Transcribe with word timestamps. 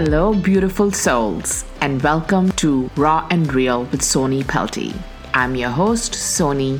Hello, 0.00 0.32
beautiful 0.32 0.92
souls, 0.92 1.64
and 1.80 2.00
welcome 2.02 2.52
to 2.52 2.88
Raw 2.94 3.26
and 3.32 3.52
Real 3.52 3.82
with 3.86 4.00
Soni 4.00 4.46
Pelty. 4.46 4.94
I'm 5.34 5.56
your 5.56 5.70
host, 5.70 6.12
Soni, 6.12 6.78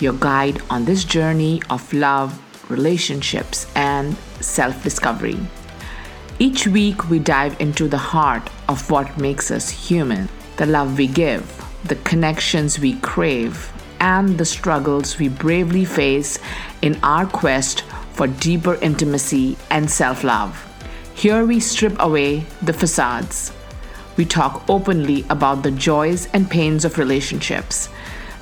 your 0.00 0.14
guide 0.14 0.60
on 0.68 0.84
this 0.84 1.04
journey 1.04 1.62
of 1.70 1.92
love, 1.92 2.36
relationships, 2.68 3.70
and 3.76 4.16
self 4.40 4.82
discovery. 4.82 5.38
Each 6.40 6.66
week, 6.66 7.08
we 7.08 7.20
dive 7.20 7.54
into 7.60 7.86
the 7.86 7.98
heart 8.12 8.50
of 8.68 8.90
what 8.90 9.16
makes 9.16 9.52
us 9.52 9.70
human 9.70 10.28
the 10.56 10.66
love 10.66 10.98
we 10.98 11.06
give, 11.06 11.46
the 11.84 12.02
connections 12.10 12.80
we 12.80 12.94
crave, 12.98 13.72
and 14.00 14.38
the 14.38 14.44
struggles 14.44 15.20
we 15.20 15.28
bravely 15.28 15.84
face 15.84 16.40
in 16.82 16.98
our 17.04 17.26
quest 17.26 17.82
for 18.14 18.26
deeper 18.26 18.74
intimacy 18.82 19.56
and 19.70 19.88
self 19.88 20.24
love. 20.24 20.66
Here 21.16 21.46
we 21.46 21.60
strip 21.60 21.96
away 21.98 22.44
the 22.60 22.74
facades. 22.74 23.50
We 24.18 24.26
talk 24.26 24.68
openly 24.68 25.24
about 25.30 25.62
the 25.62 25.70
joys 25.70 26.28
and 26.34 26.50
pains 26.50 26.84
of 26.84 26.98
relationships, 26.98 27.88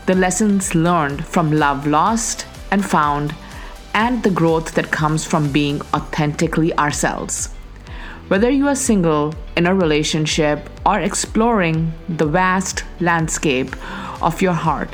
the 0.06 0.16
lessons 0.16 0.74
learned 0.74 1.24
from 1.24 1.52
love 1.52 1.86
lost 1.86 2.46
and 2.72 2.84
found, 2.84 3.32
and 3.94 4.24
the 4.24 4.30
growth 4.30 4.74
that 4.74 4.90
comes 4.90 5.24
from 5.24 5.52
being 5.52 5.82
authentically 5.94 6.76
ourselves. 6.76 7.46
Whether 8.26 8.50
you 8.50 8.66
are 8.66 8.74
single, 8.74 9.36
in 9.56 9.68
a 9.68 9.74
relationship, 9.74 10.68
or 10.84 10.98
exploring 10.98 11.92
the 12.08 12.26
vast 12.26 12.82
landscape 12.98 13.76
of 14.20 14.42
your 14.42 14.52
heart, 14.52 14.90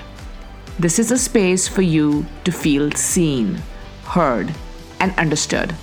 this 0.79 0.99
is 0.99 1.11
a 1.11 1.17
space 1.17 1.67
for 1.67 1.81
you 1.81 2.27
to 2.45 2.53
feel 2.53 2.91
seen, 2.93 3.63
heard, 4.05 4.53
and 5.01 5.19
understood. 5.19 5.75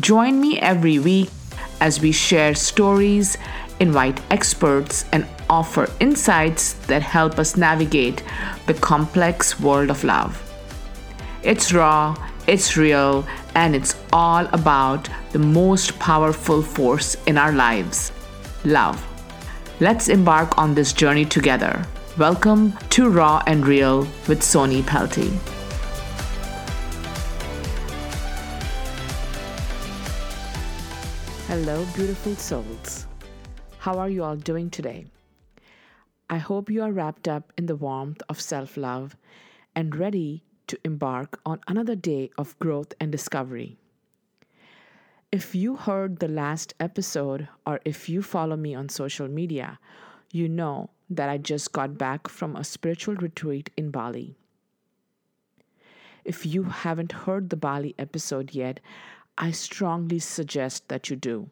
Join 0.00 0.40
me 0.40 0.58
every 0.60 0.98
week 0.98 1.28
as 1.80 2.00
we 2.00 2.10
share 2.12 2.54
stories, 2.54 3.36
invite 3.80 4.20
experts, 4.30 5.04
and 5.12 5.26
offer 5.50 5.90
insights 6.00 6.72
that 6.86 7.02
help 7.02 7.38
us 7.38 7.56
navigate 7.56 8.22
the 8.66 8.74
complex 8.74 9.60
world 9.60 9.90
of 9.90 10.02
love. 10.02 10.40
It's 11.42 11.72
raw, 11.72 12.16
it's 12.46 12.76
real, 12.76 13.26
and 13.54 13.74
it's 13.76 13.94
all 14.12 14.46
about 14.52 15.10
the 15.32 15.38
most 15.38 15.98
powerful 15.98 16.62
force 16.62 17.16
in 17.26 17.36
our 17.36 17.52
lives 17.52 18.12
love. 18.64 19.04
Let's 19.80 20.08
embark 20.08 20.56
on 20.56 20.74
this 20.74 20.92
journey 20.92 21.24
together. 21.24 21.84
Welcome 22.16 22.72
to 22.90 23.10
Raw 23.10 23.42
and 23.46 23.66
Real 23.66 24.00
with 24.28 24.40
Soni 24.40 24.86
Pelty. 24.86 25.59
Hello, 31.62 31.84
beautiful 31.94 32.34
souls. 32.36 33.06
How 33.80 33.98
are 33.98 34.08
you 34.08 34.24
all 34.24 34.34
doing 34.34 34.70
today? 34.70 35.04
I 36.30 36.38
hope 36.38 36.70
you 36.70 36.82
are 36.82 36.90
wrapped 36.90 37.28
up 37.28 37.52
in 37.58 37.66
the 37.66 37.76
warmth 37.76 38.22
of 38.30 38.40
self 38.40 38.78
love 38.78 39.14
and 39.76 39.94
ready 39.94 40.42
to 40.68 40.78
embark 40.86 41.38
on 41.44 41.60
another 41.68 41.94
day 41.94 42.30
of 42.38 42.58
growth 42.60 42.94
and 42.98 43.12
discovery. 43.12 43.76
If 45.30 45.54
you 45.54 45.76
heard 45.76 46.20
the 46.20 46.28
last 46.28 46.72
episode 46.80 47.46
or 47.66 47.78
if 47.84 48.08
you 48.08 48.22
follow 48.22 48.56
me 48.56 48.74
on 48.74 48.88
social 48.88 49.28
media, 49.28 49.78
you 50.32 50.48
know 50.48 50.88
that 51.10 51.28
I 51.28 51.36
just 51.36 51.74
got 51.74 51.98
back 51.98 52.26
from 52.26 52.56
a 52.56 52.64
spiritual 52.64 53.16
retreat 53.16 53.68
in 53.76 53.90
Bali. 53.90 54.34
If 56.24 56.46
you 56.46 56.62
haven't 56.64 57.12
heard 57.12 57.50
the 57.50 57.56
Bali 57.56 57.94
episode 57.98 58.54
yet, 58.54 58.80
I 59.38 59.50
strongly 59.50 60.18
suggest 60.18 60.88
that 60.88 61.10
you 61.10 61.16
do. 61.16 61.50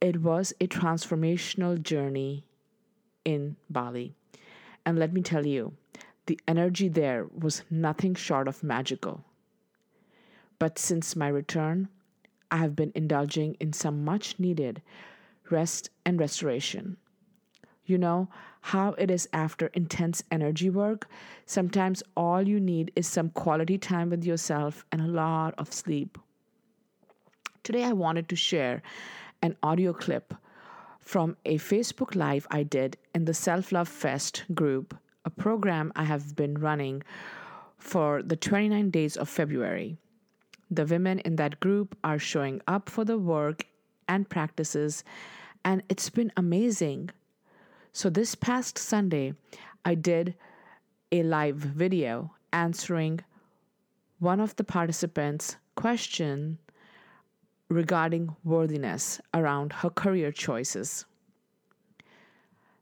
It 0.00 0.20
was 0.20 0.52
a 0.60 0.66
transformational 0.66 1.80
journey 1.80 2.44
in 3.24 3.56
Bali. 3.70 4.14
And 4.84 4.98
let 4.98 5.12
me 5.12 5.22
tell 5.22 5.46
you, 5.46 5.74
the 6.26 6.40
energy 6.46 6.88
there 6.88 7.26
was 7.26 7.62
nothing 7.70 8.14
short 8.14 8.48
of 8.48 8.62
magical. 8.62 9.24
But 10.58 10.78
since 10.78 11.16
my 11.16 11.28
return, 11.28 11.88
I 12.50 12.58
have 12.58 12.76
been 12.76 12.92
indulging 12.94 13.56
in 13.60 13.72
some 13.72 14.04
much 14.04 14.38
needed 14.38 14.82
rest 15.50 15.90
and 16.04 16.20
restoration. 16.20 16.96
You 17.84 17.98
know 17.98 18.28
how 18.62 18.92
it 18.92 19.10
is 19.10 19.28
after 19.32 19.66
intense 19.74 20.22
energy 20.30 20.70
work. 20.70 21.08
Sometimes 21.46 22.02
all 22.16 22.46
you 22.46 22.60
need 22.60 22.92
is 22.94 23.08
some 23.08 23.28
quality 23.30 23.76
time 23.76 24.08
with 24.08 24.24
yourself 24.24 24.86
and 24.92 25.00
a 25.00 25.06
lot 25.06 25.52
of 25.58 25.72
sleep. 25.72 26.16
Today, 27.64 27.82
I 27.84 27.92
wanted 27.92 28.28
to 28.28 28.36
share 28.36 28.80
an 29.42 29.56
audio 29.64 29.92
clip 29.92 30.32
from 31.00 31.36
a 31.44 31.58
Facebook 31.58 32.14
Live 32.14 32.46
I 32.52 32.62
did 32.62 32.96
in 33.12 33.24
the 33.24 33.34
Self 33.34 33.72
Love 33.72 33.88
Fest 33.88 34.44
group, 34.54 34.96
a 35.24 35.30
program 35.30 35.92
I 35.96 36.04
have 36.04 36.36
been 36.36 36.54
running 36.58 37.02
for 37.78 38.22
the 38.22 38.36
29 38.36 38.90
days 38.90 39.16
of 39.16 39.28
February. 39.28 39.96
The 40.70 40.86
women 40.86 41.18
in 41.18 41.34
that 41.36 41.58
group 41.58 41.98
are 42.04 42.18
showing 42.18 42.62
up 42.68 42.88
for 42.88 43.04
the 43.04 43.18
work 43.18 43.66
and 44.06 44.28
practices, 44.28 45.02
and 45.64 45.82
it's 45.88 46.10
been 46.10 46.32
amazing 46.36 47.10
so, 47.94 48.08
this 48.08 48.34
past 48.34 48.78
Sunday, 48.78 49.34
I 49.84 49.94
did 49.94 50.34
a 51.10 51.22
live 51.22 51.56
video 51.56 52.34
answering 52.50 53.20
one 54.18 54.40
of 54.40 54.56
the 54.56 54.64
participants' 54.64 55.56
question 55.74 56.56
regarding 57.68 58.34
worthiness 58.44 59.20
around 59.34 59.74
her 59.74 59.90
career 59.90 60.32
choices. 60.32 61.04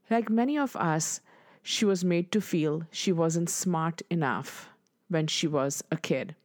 Like 0.08 0.30
many 0.30 0.56
of 0.56 0.76
us, 0.76 1.20
she 1.60 1.84
was 1.84 2.04
made 2.04 2.30
to 2.30 2.40
feel 2.40 2.84
she 2.92 3.10
wasn't 3.10 3.50
smart 3.50 4.02
enough 4.10 4.70
when 5.08 5.26
she 5.26 5.48
was 5.48 5.82
a 5.90 5.96
kid. 5.96 6.36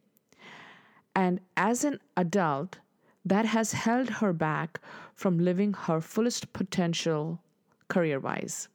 And 1.14 1.38
as 1.56 1.84
an 1.84 2.00
adult, 2.16 2.78
that 3.24 3.46
has 3.46 3.72
held 3.72 4.10
her 4.10 4.32
back 4.32 4.80
from 5.14 5.38
living 5.38 5.72
her 5.72 6.00
fullest 6.00 6.52
potential 6.52 7.40
career 7.88 8.20
wise. 8.20 8.68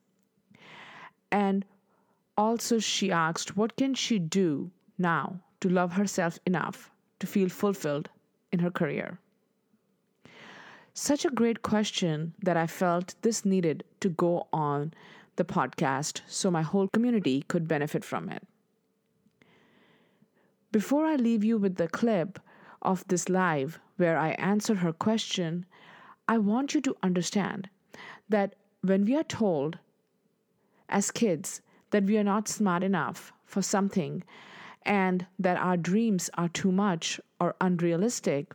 And 1.31 1.65
also, 2.37 2.79
she 2.79 3.11
asked, 3.11 3.55
What 3.57 3.75
can 3.75 3.93
she 3.93 4.19
do 4.19 4.71
now 4.97 5.39
to 5.59 5.69
love 5.69 5.93
herself 5.93 6.39
enough 6.45 6.91
to 7.19 7.27
feel 7.27 7.49
fulfilled 7.49 8.09
in 8.51 8.59
her 8.59 8.71
career? 8.71 9.19
Such 10.93 11.23
a 11.23 11.31
great 11.31 11.61
question 11.61 12.33
that 12.41 12.57
I 12.57 12.67
felt 12.67 13.15
this 13.21 13.45
needed 13.45 13.83
to 14.01 14.09
go 14.09 14.47
on 14.51 14.93
the 15.37 15.45
podcast 15.45 16.21
so 16.27 16.51
my 16.51 16.61
whole 16.61 16.87
community 16.89 17.43
could 17.47 17.67
benefit 17.67 18.03
from 18.03 18.29
it. 18.29 18.45
Before 20.71 21.05
I 21.05 21.15
leave 21.15 21.43
you 21.43 21.57
with 21.57 21.75
the 21.75 21.87
clip 21.87 22.39
of 22.81 23.07
this 23.07 23.29
live 23.29 23.79
where 23.97 24.17
I 24.17 24.31
answer 24.31 24.75
her 24.75 24.93
question, 24.93 25.65
I 26.27 26.37
want 26.37 26.73
you 26.73 26.81
to 26.81 26.95
understand 27.03 27.69
that 28.29 28.55
when 28.81 29.05
we 29.05 29.15
are 29.15 29.23
told 29.23 29.77
as 30.89 31.11
kids 31.11 31.61
that 31.91 32.03
we 32.03 32.17
are 32.17 32.23
not 32.23 32.47
smart 32.47 32.83
enough 32.83 33.31
for 33.45 33.61
something 33.61 34.23
and 34.83 35.25
that 35.37 35.57
our 35.57 35.77
dreams 35.77 36.29
are 36.35 36.49
too 36.49 36.71
much 36.71 37.19
or 37.39 37.55
unrealistic 37.61 38.53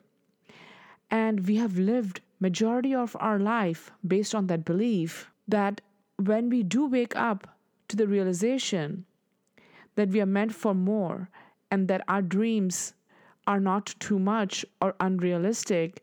and 1.10 1.46
we 1.46 1.56
have 1.56 1.78
lived 1.78 2.20
majority 2.40 2.94
of 2.94 3.16
our 3.20 3.38
life 3.38 3.92
based 4.06 4.34
on 4.34 4.46
that 4.48 4.64
belief 4.64 5.30
that 5.46 5.80
when 6.16 6.48
we 6.48 6.62
do 6.62 6.86
wake 6.86 7.14
up 7.14 7.46
to 7.88 7.96
the 7.96 8.08
realization 8.08 9.04
that 9.94 10.08
we 10.08 10.20
are 10.20 10.26
meant 10.26 10.52
for 10.52 10.74
more 10.74 11.30
and 11.70 11.88
that 11.88 12.02
our 12.08 12.22
dreams 12.22 12.94
are 13.46 13.60
not 13.60 13.94
too 14.00 14.18
much 14.18 14.64
or 14.80 14.94
unrealistic 14.98 16.02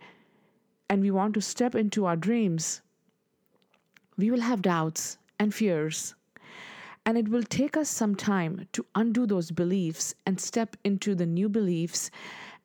and 0.89 1.01
we 1.01 1.11
want 1.11 1.33
to 1.33 1.41
step 1.41 1.75
into 1.75 2.05
our 2.05 2.15
dreams 2.15 2.81
we 4.17 4.31
will 4.31 4.41
have 4.41 4.61
doubts 4.61 5.17
and 5.39 5.53
fears. 5.53 6.15
And 7.05 7.17
it 7.17 7.27
will 7.27 7.43
take 7.43 7.75
us 7.75 7.89
some 7.89 8.15
time 8.15 8.67
to 8.71 8.85
undo 8.95 9.25
those 9.25 9.51
beliefs 9.51 10.15
and 10.25 10.39
step 10.39 10.77
into 10.83 11.15
the 11.15 11.25
new 11.25 11.49
beliefs 11.49 12.09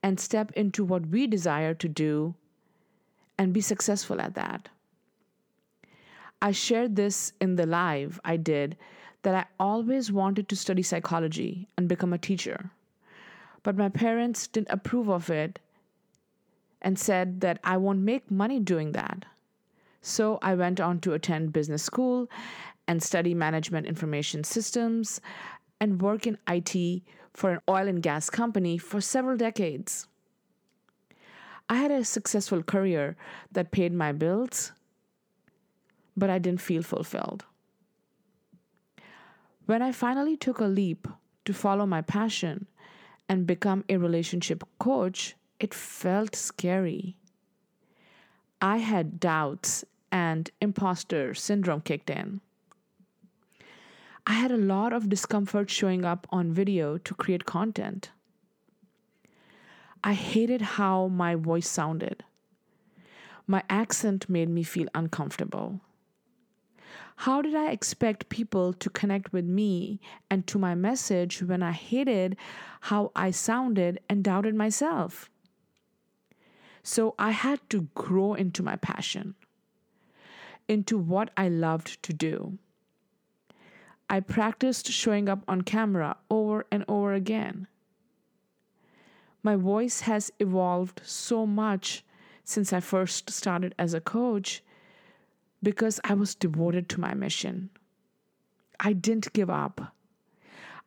and 0.02 0.20
step 0.20 0.52
into 0.52 0.84
what 0.84 1.06
we 1.06 1.26
desire 1.26 1.74
to 1.74 1.88
do 1.88 2.34
and 3.36 3.52
be 3.52 3.60
successful 3.60 4.20
at 4.20 4.34
that. 4.34 4.68
I 6.40 6.52
shared 6.52 6.94
this 6.94 7.32
in 7.40 7.56
the 7.56 7.66
live 7.66 8.20
I 8.24 8.36
did 8.36 8.76
that 9.22 9.34
I 9.34 9.44
always 9.58 10.12
wanted 10.12 10.48
to 10.48 10.56
study 10.56 10.82
psychology 10.82 11.66
and 11.76 11.88
become 11.88 12.12
a 12.12 12.18
teacher. 12.18 12.70
But 13.64 13.76
my 13.76 13.88
parents 13.88 14.46
didn't 14.46 14.70
approve 14.70 15.08
of 15.08 15.30
it 15.30 15.58
and 16.80 16.96
said 16.96 17.40
that 17.40 17.58
I 17.64 17.76
won't 17.76 17.98
make 18.00 18.30
money 18.30 18.60
doing 18.60 18.92
that. 18.92 19.24
So 20.00 20.38
I 20.42 20.54
went 20.54 20.80
on 20.80 21.00
to 21.00 21.12
attend 21.12 21.52
business 21.52 21.82
school 21.82 22.30
and 22.86 23.02
study 23.02 23.34
management 23.34 23.86
information 23.86 24.44
systems 24.44 25.20
and 25.80 26.00
work 26.00 26.26
in 26.26 26.38
IT 26.48 27.02
for 27.34 27.50
an 27.52 27.60
oil 27.68 27.86
and 27.86 28.02
gas 28.02 28.30
company 28.30 28.78
for 28.78 29.00
several 29.00 29.36
decades. 29.36 30.08
I 31.68 31.76
had 31.76 31.90
a 31.90 32.04
successful 32.04 32.62
career 32.62 33.16
that 33.52 33.70
paid 33.70 33.92
my 33.92 34.12
bills, 34.12 34.72
but 36.16 36.30
I 36.30 36.38
didn't 36.38 36.62
feel 36.62 36.82
fulfilled. 36.82 37.44
When 39.66 39.82
I 39.82 39.92
finally 39.92 40.36
took 40.36 40.60
a 40.60 40.64
leap 40.64 41.06
to 41.44 41.52
follow 41.52 41.84
my 41.84 42.00
passion 42.00 42.66
and 43.28 43.46
become 43.46 43.84
a 43.90 43.98
relationship 43.98 44.64
coach, 44.78 45.36
it 45.60 45.74
felt 45.74 46.34
scary. 46.34 47.17
I 48.60 48.78
had 48.78 49.20
doubts 49.20 49.84
and 50.10 50.50
imposter 50.60 51.34
syndrome 51.34 51.80
kicked 51.80 52.10
in. 52.10 52.40
I 54.26 54.32
had 54.32 54.50
a 54.50 54.56
lot 54.56 54.92
of 54.92 55.08
discomfort 55.08 55.70
showing 55.70 56.04
up 56.04 56.26
on 56.30 56.52
video 56.52 56.98
to 56.98 57.14
create 57.14 57.44
content. 57.44 58.10
I 60.02 60.14
hated 60.14 60.60
how 60.60 61.08
my 61.08 61.34
voice 61.34 61.68
sounded. 61.68 62.24
My 63.46 63.62
accent 63.70 64.28
made 64.28 64.48
me 64.48 64.62
feel 64.62 64.88
uncomfortable. 64.94 65.80
How 67.22 67.42
did 67.42 67.54
I 67.54 67.70
expect 67.70 68.28
people 68.28 68.72
to 68.74 68.90
connect 68.90 69.32
with 69.32 69.44
me 69.44 70.00
and 70.30 70.46
to 70.46 70.58
my 70.58 70.74
message 70.74 71.42
when 71.42 71.62
I 71.62 71.72
hated 71.72 72.36
how 72.82 73.10
I 73.16 73.30
sounded 73.30 74.00
and 74.08 74.22
doubted 74.22 74.54
myself? 74.54 75.30
So 76.88 77.14
I 77.18 77.32
had 77.32 77.60
to 77.68 77.82
grow 77.94 78.32
into 78.32 78.62
my 78.62 78.76
passion, 78.76 79.34
into 80.68 80.96
what 80.96 81.28
I 81.36 81.46
loved 81.46 82.02
to 82.04 82.14
do. 82.14 82.56
I 84.08 84.20
practiced 84.20 84.90
showing 84.90 85.28
up 85.28 85.44
on 85.46 85.60
camera 85.60 86.16
over 86.30 86.64
and 86.72 86.86
over 86.88 87.12
again. 87.12 87.66
My 89.42 89.54
voice 89.54 90.00
has 90.00 90.32
evolved 90.38 91.02
so 91.04 91.44
much 91.44 92.06
since 92.42 92.72
I 92.72 92.80
first 92.80 93.28
started 93.28 93.74
as 93.78 93.92
a 93.92 94.00
coach 94.00 94.62
because 95.62 96.00
I 96.04 96.14
was 96.14 96.34
devoted 96.34 96.88
to 96.88 97.00
my 97.00 97.12
mission. 97.12 97.68
I 98.80 98.94
didn't 98.94 99.34
give 99.34 99.50
up. 99.50 99.92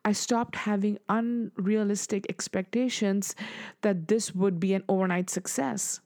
I 0.04 0.12
stopped 0.12 0.56
having 0.56 0.98
unrealistic 1.08 2.26
expectations 2.28 3.36
that 3.82 4.08
this 4.08 4.34
would 4.34 4.58
be 4.58 4.74
an 4.74 4.82
overnight 4.88 5.30
success. 5.30 6.00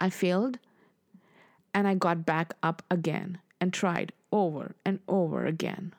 I 0.00 0.10
failed 0.10 0.58
and 1.72 1.86
I 1.86 1.94
got 1.94 2.26
back 2.26 2.54
up 2.62 2.82
again 2.90 3.38
and 3.60 3.72
tried 3.72 4.12
over 4.32 4.74
and 4.84 4.98
over 5.06 5.46
again. 5.46 5.94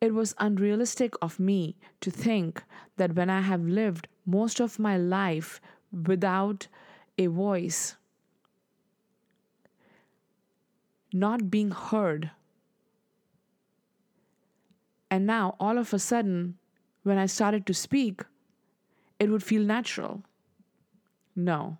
It 0.00 0.14
was 0.14 0.34
unrealistic 0.38 1.14
of 1.22 1.38
me 1.38 1.76
to 2.00 2.10
think 2.10 2.62
that 2.96 3.14
when 3.14 3.30
I 3.30 3.40
have 3.40 3.62
lived 3.62 4.08
most 4.26 4.60
of 4.60 4.78
my 4.78 4.96
life 4.96 5.60
without 5.92 6.68
a 7.16 7.26
voice, 7.26 7.96
not 11.12 11.50
being 11.50 11.70
heard, 11.70 12.30
and 15.10 15.26
now 15.26 15.56
all 15.58 15.78
of 15.78 15.92
a 15.92 15.98
sudden, 15.98 16.58
when 17.02 17.18
I 17.18 17.26
started 17.26 17.66
to 17.66 17.74
speak, 17.74 18.22
it 19.18 19.30
would 19.30 19.42
feel 19.42 19.62
natural. 19.62 20.22
No. 21.34 21.78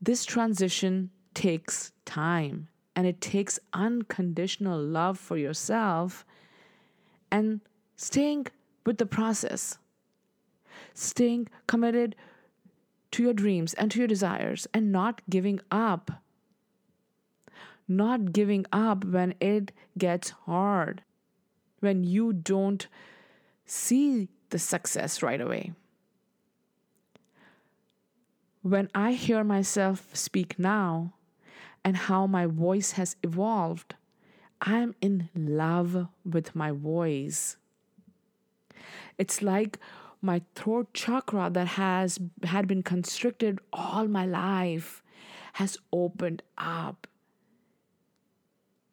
This 0.00 0.24
transition 0.24 1.10
takes 1.32 1.92
time 2.04 2.68
and 2.94 3.06
it 3.06 3.20
takes 3.20 3.58
unconditional 3.72 4.80
love 4.80 5.18
for 5.18 5.36
yourself 5.36 6.24
and 7.30 7.60
staying 7.96 8.46
with 8.84 8.98
the 8.98 9.06
process, 9.06 9.78
staying 10.92 11.48
committed 11.66 12.14
to 13.12 13.22
your 13.22 13.32
dreams 13.32 13.74
and 13.74 13.90
to 13.90 13.98
your 13.98 14.08
desires, 14.08 14.66
and 14.74 14.92
not 14.92 15.22
giving 15.30 15.60
up. 15.70 16.10
Not 17.86 18.32
giving 18.32 18.66
up 18.72 19.04
when 19.04 19.34
it 19.40 19.72
gets 19.96 20.30
hard, 20.30 21.02
when 21.84 22.02
you 22.02 22.32
don't 22.32 22.88
see 23.64 24.28
the 24.50 24.58
success 24.58 25.22
right 25.22 25.40
away. 25.40 25.72
When 28.62 28.90
I 28.94 29.12
hear 29.12 29.44
myself 29.44 30.08
speak 30.14 30.58
now, 30.58 31.12
and 31.84 31.96
how 31.96 32.26
my 32.26 32.46
voice 32.46 32.92
has 32.92 33.16
evolved. 33.22 33.94
I'm 34.60 34.94
in 35.02 35.28
love 35.34 36.08
with 36.24 36.56
my 36.56 36.70
voice. 36.70 37.56
It's 39.18 39.42
like 39.42 39.78
my 40.22 40.40
throat 40.54 40.94
chakra 40.94 41.50
that 41.52 41.66
has 41.66 42.18
had 42.44 42.66
been 42.66 42.82
constricted 42.82 43.58
all 43.72 44.08
my 44.08 44.24
life 44.24 45.02
has 45.54 45.76
opened 45.92 46.42
up. 46.56 47.06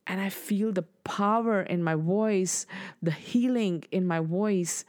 And 0.08 0.20
I 0.20 0.30
feel 0.30 0.72
the 0.72 0.84
power 1.04 1.62
in 1.62 1.84
my 1.84 1.96
voice, 1.96 2.66
the 3.02 3.12
healing 3.12 3.84
in 3.92 4.08
my 4.08 4.20
voice 4.20 4.84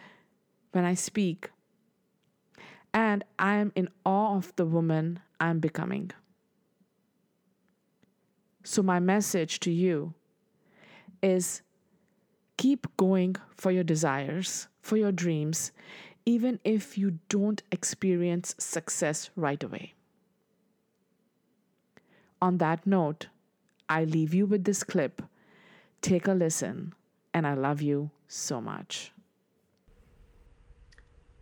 when 0.72 0.84
I 0.84 0.94
speak. 0.94 1.50
And 2.94 3.24
I 3.38 3.56
am 3.56 3.72
in 3.74 3.88
awe 4.04 4.36
of 4.36 4.54
the 4.56 4.66
woman 4.66 5.20
I'm 5.40 5.60
becoming. 5.60 6.10
So, 8.64 8.82
my 8.82 9.00
message 9.00 9.60
to 9.60 9.70
you 9.70 10.14
is 11.22 11.62
keep 12.56 12.86
going 12.96 13.36
for 13.56 13.70
your 13.72 13.84
desires, 13.84 14.68
for 14.82 14.96
your 14.96 15.12
dreams, 15.12 15.72
even 16.24 16.60
if 16.64 16.96
you 16.96 17.18
don't 17.28 17.62
experience 17.72 18.54
success 18.58 19.30
right 19.34 19.62
away. 19.62 19.94
On 22.40 22.58
that 22.58 22.86
note, 22.86 23.28
I 23.92 24.04
leave 24.04 24.32
you 24.32 24.46
with 24.46 24.64
this 24.64 24.82
clip. 24.82 25.20
Take 26.00 26.26
a 26.26 26.32
listen, 26.32 26.94
and 27.34 27.46
I 27.46 27.52
love 27.52 27.82
you 27.82 28.10
so 28.26 28.58
much. 28.58 29.12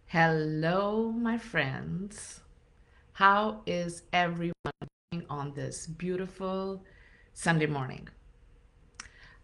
Hello, 0.06 1.12
my 1.12 1.38
friends. 1.38 2.40
How 3.12 3.62
is 3.66 4.02
everyone 4.12 4.54
on 5.28 5.52
this 5.54 5.86
beautiful 5.86 6.82
Sunday 7.32 7.66
morning. 7.66 8.08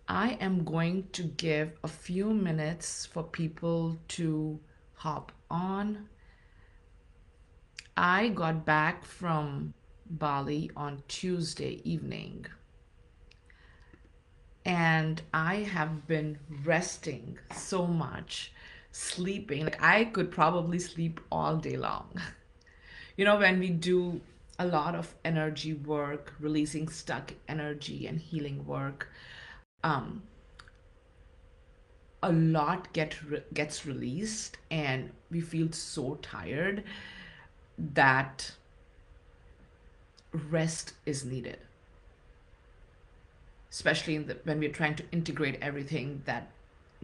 I 0.08 0.30
am 0.40 0.64
going 0.64 1.06
to 1.12 1.22
give 1.22 1.78
a 1.84 1.88
few 1.88 2.34
minutes 2.34 3.06
for 3.06 3.22
people 3.22 3.96
to 4.18 4.58
hop 4.94 5.30
on. 5.48 6.08
I 7.96 8.30
got 8.30 8.66
back 8.66 9.04
from 9.04 9.75
Bali 10.10 10.72
on 10.76 11.04
Tuesday 11.06 11.80
evening 11.84 12.46
and 14.66 15.23
I 15.32 15.58
have 15.58 16.08
been 16.08 16.38
resting 16.64 17.38
so 17.54 17.87
much, 17.87 18.52
sleeping. 18.90 19.64
Like 19.64 19.80
I 19.82 20.06
could 20.06 20.32
probably 20.32 20.80
sleep 20.80 21.20
all 21.30 21.56
day 21.56 21.76
long. 21.76 22.20
you 23.16 23.25
know, 23.25 23.38
when 23.38 23.61
we 23.61 23.70
do 23.70 24.20
a 24.58 24.66
lot 24.66 24.96
of 24.96 25.14
energy 25.25 25.73
work, 25.73 26.35
releasing 26.40 26.88
stuck 26.88 27.32
energy 27.49 28.06
and 28.08 28.20
healing 28.20 28.66
work. 28.66 29.08
Um, 29.85 30.25
a 32.23 32.32
lot 32.32 32.92
get 32.92 33.23
re- 33.23 33.44
gets 33.54 33.87
released, 33.87 34.56
and 34.70 35.12
we 35.30 35.40
feel 35.40 35.70
so 35.70 36.16
tired 36.23 36.82
that 37.78 38.52
rest 40.32 40.94
is 41.04 41.25
needed. 41.25 41.58
Especially 43.70 44.18
the, 44.18 44.37
when 44.44 44.58
we're 44.58 44.70
trying 44.70 44.94
to 44.96 45.04
integrate 45.12 45.58
everything 45.61 46.23
that 46.25 46.49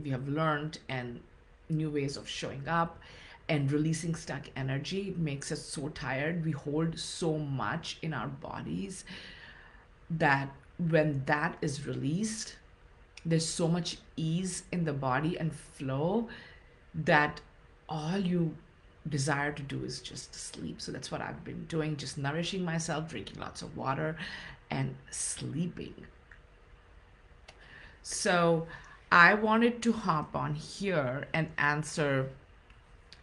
we 0.02 0.10
have 0.10 0.28
learned 0.28 0.78
and 0.88 1.20
new 1.68 1.90
ways 1.90 2.16
of 2.16 2.28
showing 2.28 2.66
up 2.68 2.98
and 3.48 3.70
releasing 3.72 4.14
stuck 4.14 4.44
energy 4.56 5.08
it 5.08 5.18
makes 5.18 5.50
us 5.52 5.62
so 5.62 5.88
tired. 5.90 6.44
We 6.44 6.52
hold 6.52 6.98
so 6.98 7.38
much 7.38 7.98
in 8.02 8.14
our 8.14 8.28
bodies 8.28 9.04
that 10.10 10.48
when 10.78 11.22
that 11.26 11.56
is 11.60 11.86
released, 11.86 12.56
there's 13.24 13.46
so 13.46 13.68
much 13.68 13.98
ease 14.16 14.64
in 14.72 14.84
the 14.84 14.92
body 14.92 15.38
and 15.38 15.52
flow 15.52 16.28
that 16.94 17.40
all 17.88 18.18
you 18.18 18.56
desire 19.08 19.52
to 19.52 19.62
do 19.62 19.84
is 19.84 20.00
just 20.00 20.34
sleep. 20.34 20.80
So 20.80 20.92
that's 20.92 21.10
what 21.10 21.20
I've 21.20 21.44
been 21.44 21.64
doing, 21.66 21.96
just 21.96 22.18
nourishing 22.18 22.64
myself, 22.64 23.08
drinking 23.08 23.38
lots 23.40 23.62
of 23.62 23.76
water, 23.76 24.16
and 24.70 24.94
sleeping. 25.10 25.94
So 28.02 28.66
I 29.10 29.34
wanted 29.34 29.82
to 29.82 29.92
hop 29.92 30.34
on 30.34 30.54
here 30.54 31.28
and 31.32 31.48
answer 31.58 32.30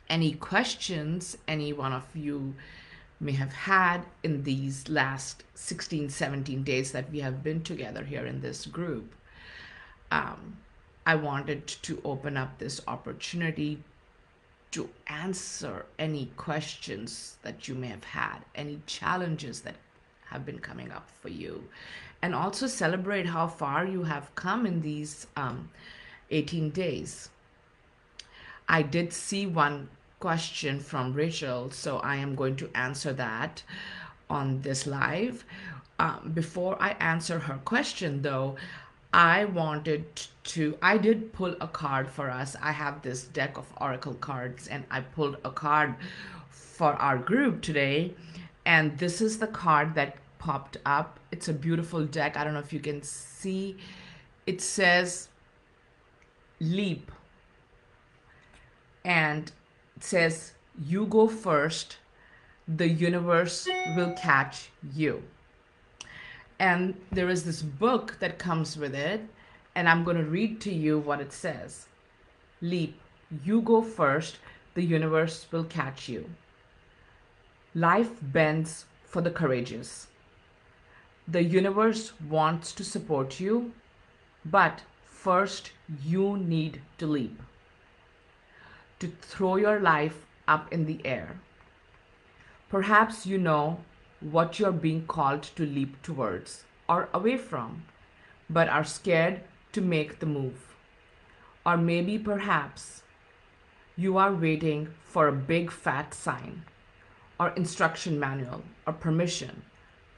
any 0.10 0.34
questions 0.34 1.38
any 1.48 1.74
one 1.74 1.94
of 1.94 2.16
you 2.16 2.56
may 3.20 3.34
have 3.34 3.52
had 3.52 4.06
in 4.24 4.44
these 4.44 4.88
last 4.88 5.44
16, 5.54 6.10
17 6.10 6.64
days 6.64 6.92
that 6.94 7.12
we 7.12 7.20
have 7.20 7.44
been 7.44 7.62
together 7.62 8.04
here 8.04 8.26
in 8.26 8.40
this 8.40 8.66
group. 8.66 9.14
Um, 10.12 10.58
I 11.06 11.16
wanted 11.16 11.68
to 11.68 12.02
open 12.06 12.38
up 12.38 12.58
this 12.58 12.82
opportunity 12.88 13.84
to 14.72 14.90
answer 15.08 15.86
any 15.98 16.28
questions 16.38 17.38
that 17.42 17.68
you 17.68 17.76
may 17.76 17.88
have 17.88 18.04
had, 18.04 18.40
any 18.56 18.82
challenges 18.86 19.62
that 19.62 19.76
have 20.28 20.46
been 20.46 20.60
coming 20.60 20.92
up 20.92 21.10
for 21.22 21.30
you, 21.30 21.64
and 22.22 22.36
also 22.36 22.68
celebrate 22.68 23.26
how 23.26 23.48
far 23.48 23.86
you 23.86 24.04
have 24.04 24.34
come 24.36 24.66
in 24.66 24.82
these 24.82 25.28
um, 25.36 25.70
18 26.32 26.70
days. 26.72 27.30
I 28.68 28.82
did 28.82 29.14
see 29.14 29.46
one 29.46 29.90
question 30.20 30.80
from 30.80 31.14
Rachel, 31.14 31.72
so 31.72 31.98
I 32.00 32.18
am 32.18 32.36
going 32.36 32.56
to 32.58 32.70
answer 32.76 33.14
that 33.14 33.64
on 34.30 34.62
this 34.62 34.86
live. 34.86 35.46
Um, 35.98 36.32
before 36.34 36.78
I 36.82 36.92
answer 37.00 37.40
her 37.40 37.60
question, 37.66 38.22
though, 38.22 38.56
I 39.12 39.46
wanted 39.46 40.06
to, 40.44 40.78
I 40.82 40.98
did 40.98 41.34
pull 41.34 41.56
a 41.60 41.68
card 41.68 42.10
for 42.10 42.30
us. 42.30 42.56
I 42.62 42.72
have 42.72 43.02
this 43.02 43.24
deck 43.24 43.58
of 43.58 43.66
Oracle 43.82 44.14
cards, 44.14 44.68
and 44.68 44.84
I 44.92 45.02
pulled 45.02 45.38
a 45.44 45.50
card 45.50 45.96
for 46.50 46.94
our 46.94 47.18
group 47.18 47.62
today. 47.62 48.14
And 48.66 48.98
this 49.00 49.20
is 49.20 49.40
the 49.40 49.48
card 49.48 49.96
that 49.96 50.18
popped 50.40 50.78
up. 50.86 51.20
It's 51.32 51.48
a 51.48 51.54
beautiful 51.54 52.06
deck. 52.06 52.36
I 52.36 52.44
don't 52.44 52.54
know 52.54 52.60
if 52.60 52.74
you 52.74 52.80
can 52.80 53.04
see. 53.04 53.78
It 54.48 54.62
says 54.62 55.30
leap. 56.60 57.12
And 59.06 59.52
it 59.96 60.04
says, 60.04 60.54
You 60.84 61.06
go 61.06 61.28
first, 61.28 61.98
the 62.68 62.88
universe 62.88 63.68
will 63.96 64.14
catch 64.14 64.70
you 64.96 65.24
and 66.60 66.94
there 67.12 67.30
is 67.30 67.44
this 67.44 67.62
book 67.62 68.18
that 68.20 68.38
comes 68.38 68.78
with 68.78 68.94
it 68.94 69.22
and 69.76 69.88
i'm 69.88 70.04
going 70.04 70.18
to 70.18 70.24
read 70.24 70.60
to 70.62 70.72
you 70.72 71.00
what 71.00 71.22
it 71.22 71.32
says 71.32 71.88
leap 72.62 73.00
you 73.44 73.62
go 73.62 73.82
first 73.82 74.38
the 74.74 74.84
universe 74.84 75.48
will 75.52 75.64
catch 75.64 76.10
you 76.10 76.30
life 77.74 78.12
bends 78.22 78.86
for 79.06 79.22
the 79.22 79.32
courageous 79.32 80.08
the 81.30 81.44
universe 81.44 82.14
wants 82.30 82.72
to 82.72 82.84
support 82.84 83.40
you 83.40 83.72
but 84.46 84.82
first 85.06 85.72
you 86.04 86.38
need 86.38 86.82
to 86.98 87.06
leap 87.06 87.42
to 89.00 89.08
throw 89.22 89.56
your 89.56 89.80
life 89.80 90.26
up 90.48 90.72
in 90.74 90.86
the 90.86 91.00
air 91.06 91.40
perhaps 92.70 93.26
you 93.26 93.38
know 93.38 93.80
what 94.22 94.60
you're 94.60 94.72
being 94.72 95.06
called 95.08 95.44
to 95.44 95.66
leap 95.66 96.02
towards 96.02 96.64
or 96.90 97.08
away 97.14 97.38
from, 97.38 97.84
but 98.50 98.68
are 98.68 98.84
scared 98.84 99.42
to 99.72 99.82
make 99.82 100.20
the 100.20 100.26
move. 100.26 100.76
Or 101.66 101.78
maybe 101.78 102.18
perhaps 102.18 103.04
you 103.96 104.18
are 104.18 104.34
waiting 104.34 104.90
for 105.04 105.28
a 105.28 105.32
big 105.54 105.72
fat 105.72 106.14
sign 106.14 106.64
or 107.40 107.50
instruction 107.50 108.20
manual 108.20 108.64
or 108.88 108.94
permission 108.94 109.62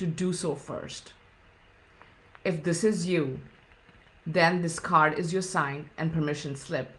to 0.01 0.07
do 0.07 0.33
so 0.33 0.55
first. 0.55 1.13
If 2.43 2.63
this 2.63 2.83
is 2.83 3.07
you, 3.07 3.39
then 4.25 4.63
this 4.63 4.79
card 4.79 5.19
is 5.19 5.31
your 5.31 5.43
sign 5.43 5.91
and 5.95 6.11
permission 6.11 6.55
slip 6.55 6.97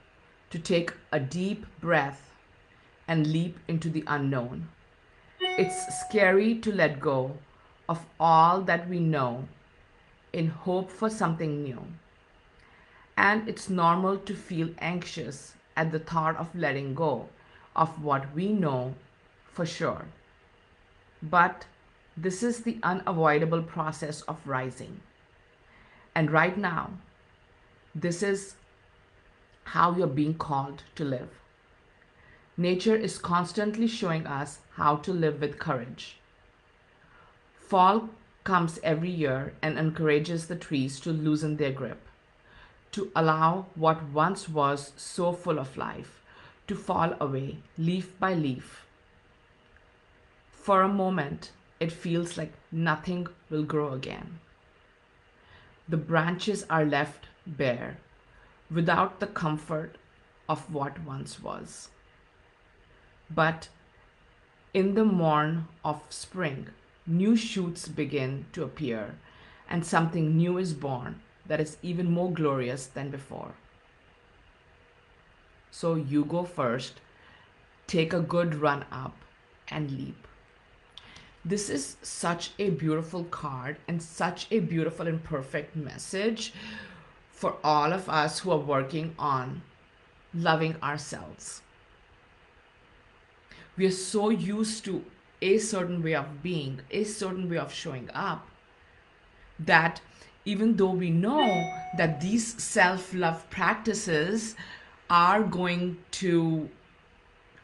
to 0.51 0.59
take 0.61 0.93
a 1.11 1.19
deep 1.19 1.67
breath 1.81 2.31
and 3.09 3.27
leap 3.27 3.59
into 3.67 3.91
the 3.91 4.05
unknown. 4.07 4.69
It's 5.41 5.99
scary 5.99 6.55
to 6.61 6.73
let 6.73 7.01
go 7.01 7.39
of 7.89 8.07
all 8.21 8.61
that 8.63 8.89
we 8.89 9.01
know 9.01 9.49
in 10.33 10.47
hope 10.47 10.89
for 10.89 11.11
something 11.11 11.65
new. 11.65 11.83
And 13.17 13.49
it's 13.49 13.69
normal 13.69 14.19
to 14.19 14.35
feel 14.35 14.71
anxious 14.79 15.55
at 15.77 15.91
the 15.91 15.99
thought 15.99 16.37
of 16.37 16.55
letting 16.55 16.95
go 16.95 17.29
of 17.75 18.01
what 18.01 18.33
we 18.33 18.53
know 18.53 18.95
for 19.49 19.67
sure. 19.67 20.05
But 21.21 21.67
this 22.17 22.43
is 22.43 22.61
the 22.61 22.79
unavoidable 22.83 23.63
process 23.63 24.23
of 24.23 24.47
rising. 24.47 25.01
And 26.15 26.31
right 26.31 26.57
now, 26.57 26.91
this 27.95 28.23
is 28.23 28.55
how 29.65 29.95
you're 29.95 30.07
being 30.07 30.35
called 30.35 30.83
to 30.97 31.05
live. 31.05 31.31
Nature 32.57 32.97
is 32.97 33.19
constantly 33.19 33.87
showing 33.87 34.27
us 34.27 34.59
how 34.73 34.97
to 34.97 35.13
live 35.13 35.41
with 35.41 35.59
courage. 35.59 36.19
Fall 37.57 38.11
comes 38.45 38.79
every 38.83 39.11
year 39.11 39.55
and 39.63 39.79
encourages 39.79 40.47
the 40.47 40.57
trees 40.57 41.01
to 41.01 41.11
loosen 41.11 41.57
their 41.57 41.73
grip, 41.73 42.01
to 42.91 43.11
allow 43.17 43.67
what 43.75 44.03
once 44.11 44.49
was 44.49 44.93
so 44.97 45.33
full 45.33 45.59
of 45.59 45.77
life 45.77 46.23
to 46.67 46.75
fall 46.75 47.15
away 47.21 47.59
leaf 47.77 48.19
by 48.19 48.35
leaf. 48.35 48.87
For 50.51 50.83
a 50.83 50.89
moment, 50.89 51.51
it 51.83 51.91
feels 51.91 52.39
like 52.39 52.53
nothing 52.71 53.27
will 53.51 53.65
grow 53.65 53.93
again. 53.93 54.39
The 55.89 55.97
branches 55.97 56.65
are 56.71 56.85
left 56.85 57.27
bare 57.45 57.97
without 58.71 59.19
the 59.19 59.27
comfort 59.27 59.99
of 60.49 60.73
what 60.73 61.05
once 61.05 61.41
was. 61.43 61.89
But 63.29 63.69
in 64.73 64.95
the 64.95 65.05
morn 65.05 65.67
of 65.85 66.01
spring, 66.09 66.69
new 67.05 67.35
shoots 67.37 67.89
begin 67.89 68.47
to 68.53 68.63
appear, 68.63 69.17
and 69.69 69.85
something 69.85 70.37
new 70.37 70.59
is 70.59 70.75
born 70.75 71.21
that 71.47 71.61
is 71.61 71.79
even 71.83 72.11
more 72.11 72.33
glorious 72.33 72.87
than 72.87 73.11
before. 73.11 73.55
So 75.73 75.97
you 75.97 76.25
go 76.25 76.45
first, 76.45 77.01
take 77.89 78.13
a 78.13 78.21
good 78.21 78.55
run 78.55 78.85
up, 78.93 79.17
and 79.69 79.91
leap. 79.91 80.29
This 81.45 81.69
is 81.69 81.97
such 82.03 82.53
a 82.59 82.71
beautiful 82.71 83.25
card 83.25 83.79
and 83.89 84.01
such 84.01 84.47
a 84.53 84.61
beautiful 84.61 85.09
and 85.09 85.23
perfect 85.23 85.75
message 85.75 86.53
for 87.33 87.57
all 87.65 87.93
of 87.93 88.09
us 88.09 88.39
who 88.41 88.53
are 88.53 88.59
working 88.59 89.15
on 89.19 89.63
loving 90.33 90.77
ourselves. 90.83 91.63
We 93.77 93.87
are 93.87 93.91
so 93.91 94.31
used 94.31 94.85
to 94.85 95.05
a 95.41 95.59
certain 95.59 96.03
way 96.03 96.15
of 96.15 96.43
being, 96.43 96.83
a 96.93 97.03
certain 97.03 97.51
way 97.51 97.59
of 97.59 97.73
showing 97.73 98.09
up, 98.15 98.47
that 99.59 100.01
even 100.45 100.77
though 100.77 100.93
we 100.93 101.11
know 101.11 101.73
that 101.97 102.21
these 102.21 102.63
self 102.63 103.13
love 103.13 103.49
practices 103.51 104.55
are 105.11 105.43
going 105.43 105.99
to 106.13 106.69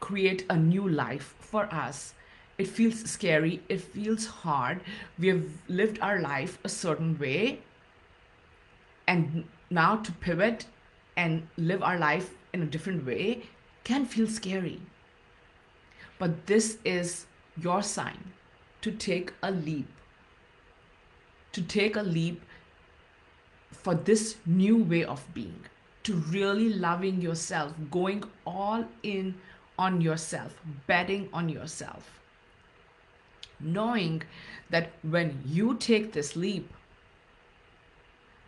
create 0.00 0.44
a 0.50 0.56
new 0.56 0.88
life 0.88 1.34
for 1.38 1.72
us, 1.72 2.14
it 2.58 2.66
feels 2.66 3.08
scary, 3.08 3.62
it 3.68 3.80
feels 3.80 4.26
hard. 4.26 4.80
We 5.18 5.28
have 5.28 5.46
lived 5.68 6.00
our 6.02 6.20
life 6.20 6.58
a 6.64 6.68
certain 6.68 7.16
way, 7.18 7.60
and 9.06 9.44
now 9.70 9.96
to 9.96 10.12
pivot 10.12 10.66
and 11.16 11.46
live 11.56 11.82
our 11.82 11.98
life 11.98 12.34
in 12.52 12.62
a 12.62 12.66
different 12.66 13.06
way 13.06 13.44
can 13.84 14.04
feel 14.04 14.26
scary. 14.26 14.80
But 16.18 16.46
this 16.46 16.78
is 16.84 17.26
your 17.56 17.82
sign 17.82 18.32
to 18.80 18.90
take 18.90 19.32
a 19.42 19.52
leap, 19.52 19.88
to 21.52 21.62
take 21.62 21.96
a 21.96 22.02
leap 22.02 22.42
for 23.70 23.94
this 23.94 24.36
new 24.46 24.82
way 24.82 25.04
of 25.04 25.24
being, 25.32 25.64
to 26.02 26.14
really 26.14 26.70
loving 26.70 27.22
yourself, 27.22 27.72
going 27.90 28.24
all 28.44 28.84
in 29.02 29.34
on 29.78 30.00
yourself, 30.00 30.54
betting 30.88 31.28
on 31.32 31.48
yourself. 31.48 32.17
Knowing 33.60 34.22
that 34.70 34.90
when 35.02 35.42
you 35.46 35.74
take 35.74 36.12
this 36.12 36.36
leap, 36.36 36.72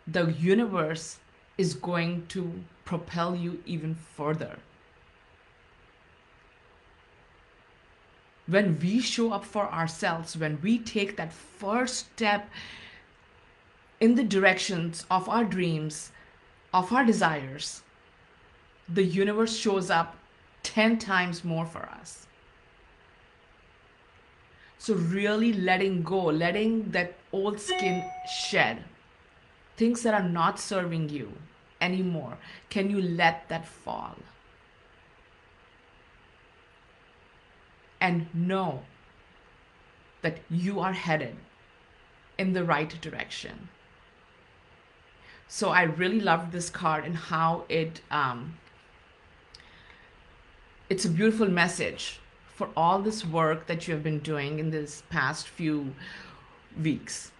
the 0.07 0.31
universe 0.33 1.19
is 1.57 1.73
going 1.73 2.25
to 2.27 2.63
propel 2.85 3.35
you 3.35 3.61
even 3.65 3.95
further 3.95 4.57
when 8.51 8.77
we 8.79 8.99
show 8.99 9.31
up 9.31 9.45
for 9.45 9.71
ourselves, 9.71 10.35
when 10.35 10.59
we 10.61 10.77
take 10.77 11.15
that 11.15 11.31
first 11.31 12.11
step 12.13 12.49
in 14.01 14.15
the 14.15 14.23
directions 14.23 15.05
of 15.09 15.29
our 15.29 15.45
dreams, 15.45 16.11
of 16.73 16.91
our 16.91 17.05
desires, 17.05 17.81
the 18.89 19.03
universe 19.03 19.55
shows 19.55 19.89
up 19.89 20.17
10 20.63 20.99
times 20.99 21.45
more 21.45 21.65
for 21.65 21.83
us. 21.83 22.27
So, 24.81 24.95
really 24.95 25.53
letting 25.53 26.01
go, 26.01 26.23
letting 26.25 26.89
that 26.89 27.13
old 27.31 27.59
skin 27.59 28.03
shed, 28.27 28.83
things 29.77 30.01
that 30.01 30.15
are 30.15 30.27
not 30.27 30.59
serving 30.59 31.09
you 31.09 31.33
anymore, 31.79 32.39
can 32.71 32.89
you 32.89 32.99
let 32.99 33.47
that 33.49 33.67
fall? 33.67 34.15
and 38.01 38.25
know 38.33 38.81
that 40.23 40.39
you 40.49 40.79
are 40.79 40.93
headed 40.93 41.35
in 42.37 42.53
the 42.53 42.63
right 42.63 42.99
direction. 42.99 43.69
So 45.47 45.69
I 45.69 45.83
really 45.83 46.19
loved 46.19 46.51
this 46.51 46.71
card 46.71 47.05
and 47.05 47.15
how 47.15 47.65
it 47.69 48.01
um, 48.09 48.57
it's 50.89 51.05
a 51.05 51.09
beautiful 51.09 51.47
message 51.47 52.20
for 52.61 52.69
all 52.77 52.99
this 53.01 53.25
work 53.25 53.65
that 53.65 53.87
you 53.87 53.93
have 53.95 54.03
been 54.03 54.19
doing 54.19 54.59
in 54.59 54.69
this 54.69 55.01
past 55.09 55.47
few 55.47 55.95
weeks. 56.79 57.31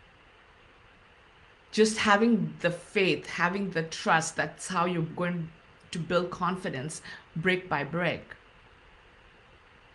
Just 1.71 1.99
having 1.99 2.55
the 2.61 2.71
faith, 2.71 3.27
having 3.27 3.69
the 3.69 3.83
trust, 3.83 4.35
that's 4.35 4.67
how 4.67 4.85
you're 4.85 5.03
going 5.15 5.51
to 5.91 5.99
build 5.99 6.31
confidence 6.31 7.03
brick 7.35 7.69
by 7.69 7.83
brick 7.83 8.35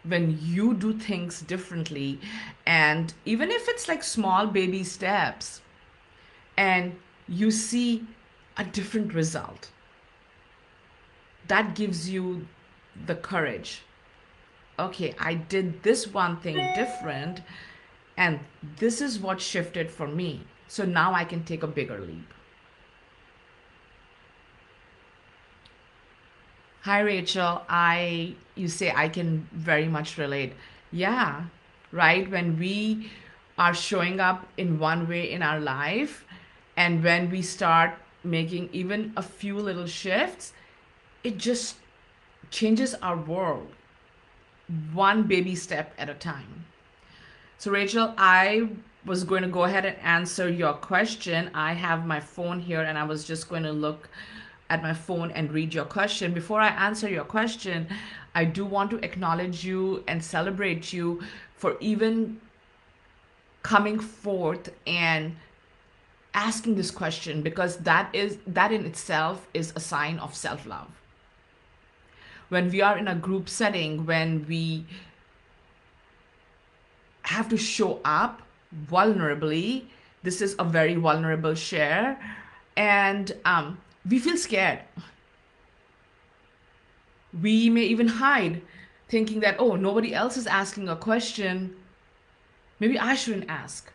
when 0.04 0.38
you 0.40 0.74
do 0.74 0.92
things 0.96 1.40
differently 1.40 2.20
and 2.64 3.12
even 3.24 3.50
if 3.50 3.68
it's 3.68 3.88
like 3.88 4.04
small 4.04 4.46
baby 4.46 4.84
steps 4.84 5.60
and 6.56 6.94
you 7.26 7.50
see 7.50 8.06
a 8.58 8.62
different 8.62 9.12
result 9.12 9.70
that 11.48 11.74
gives 11.74 12.08
you 12.08 12.46
the 13.06 13.16
courage 13.16 13.82
okay 14.78 15.14
i 15.18 15.34
did 15.34 15.82
this 15.82 16.06
one 16.12 16.36
thing 16.38 16.56
different 16.74 17.40
and 18.16 18.40
this 18.78 19.00
is 19.00 19.18
what 19.18 19.40
shifted 19.40 19.90
for 19.90 20.06
me 20.06 20.42
so 20.68 20.84
now 20.84 21.12
i 21.14 21.24
can 21.24 21.44
take 21.44 21.62
a 21.62 21.66
bigger 21.66 21.98
leap 22.00 22.32
Hi, 26.82 27.00
Rachel. 27.00 27.62
I, 27.68 28.34
you 28.54 28.68
say 28.68 28.92
I 28.94 29.08
can 29.08 29.48
very 29.52 29.88
much 29.88 30.18
relate. 30.18 30.52
Yeah, 30.92 31.44
right? 31.90 32.30
When 32.30 32.58
we 32.58 33.10
are 33.58 33.74
showing 33.74 34.20
up 34.20 34.46
in 34.56 34.78
one 34.78 35.08
way 35.08 35.30
in 35.32 35.42
our 35.42 35.58
life, 35.58 36.24
and 36.76 37.02
when 37.02 37.30
we 37.30 37.42
start 37.42 37.94
making 38.22 38.68
even 38.72 39.12
a 39.16 39.22
few 39.22 39.58
little 39.58 39.86
shifts, 39.86 40.52
it 41.24 41.38
just 41.38 41.76
changes 42.50 42.94
our 43.02 43.16
world 43.16 43.68
one 44.92 45.24
baby 45.24 45.54
step 45.54 45.94
at 45.98 46.08
a 46.08 46.14
time. 46.14 46.64
So, 47.58 47.70
Rachel, 47.70 48.14
I 48.18 48.68
was 49.04 49.24
going 49.24 49.42
to 49.42 49.48
go 49.48 49.64
ahead 49.64 49.86
and 49.86 49.96
answer 50.00 50.48
your 50.48 50.74
question. 50.74 51.50
I 51.54 51.72
have 51.72 52.06
my 52.06 52.20
phone 52.20 52.60
here 52.60 52.82
and 52.82 52.98
I 52.98 53.04
was 53.04 53.24
just 53.24 53.48
going 53.48 53.62
to 53.62 53.72
look 53.72 54.08
at 54.68 54.82
my 54.82 54.92
phone 54.92 55.30
and 55.30 55.52
read 55.52 55.72
your 55.72 55.84
question. 55.84 56.34
Before 56.34 56.60
I 56.60 56.68
answer 56.68 57.08
your 57.08 57.24
question, 57.24 57.86
I 58.34 58.44
do 58.44 58.64
want 58.64 58.90
to 58.90 59.04
acknowledge 59.04 59.64
you 59.64 60.02
and 60.08 60.22
celebrate 60.22 60.92
you 60.92 61.22
for 61.54 61.76
even 61.80 62.40
coming 63.62 63.98
forth 63.98 64.72
and 64.86 65.36
asking 66.34 66.74
this 66.74 66.90
question 66.90 67.42
because 67.42 67.78
that 67.78 68.14
is 68.14 68.38
that 68.46 68.70
in 68.70 68.84
itself 68.84 69.46
is 69.54 69.72
a 69.74 69.80
sign 69.80 70.18
of 70.18 70.34
self-love. 70.34 70.90
When 72.48 72.70
we 72.70 72.80
are 72.80 72.96
in 72.96 73.08
a 73.08 73.14
group 73.14 73.48
setting, 73.48 74.06
when 74.06 74.46
we 74.48 74.86
have 77.22 77.48
to 77.48 77.56
show 77.56 78.00
up 78.04 78.42
vulnerably, 78.88 79.84
this 80.22 80.40
is 80.40 80.54
a 80.58 80.64
very 80.64 80.94
vulnerable 80.94 81.54
share 81.54 82.18
and 82.76 83.32
um 83.44 83.78
we 84.08 84.18
feel 84.18 84.36
scared. 84.36 84.80
We 87.42 87.68
may 87.68 87.82
even 87.82 88.08
hide, 88.08 88.62
thinking 89.08 89.40
that, 89.40 89.56
oh, 89.58 89.76
nobody 89.76 90.14
else 90.14 90.36
is 90.36 90.46
asking 90.46 90.88
a 90.88 90.96
question. 90.96 91.76
Maybe 92.78 92.98
I 92.98 93.14
shouldn't 93.14 93.50
ask. 93.50 93.92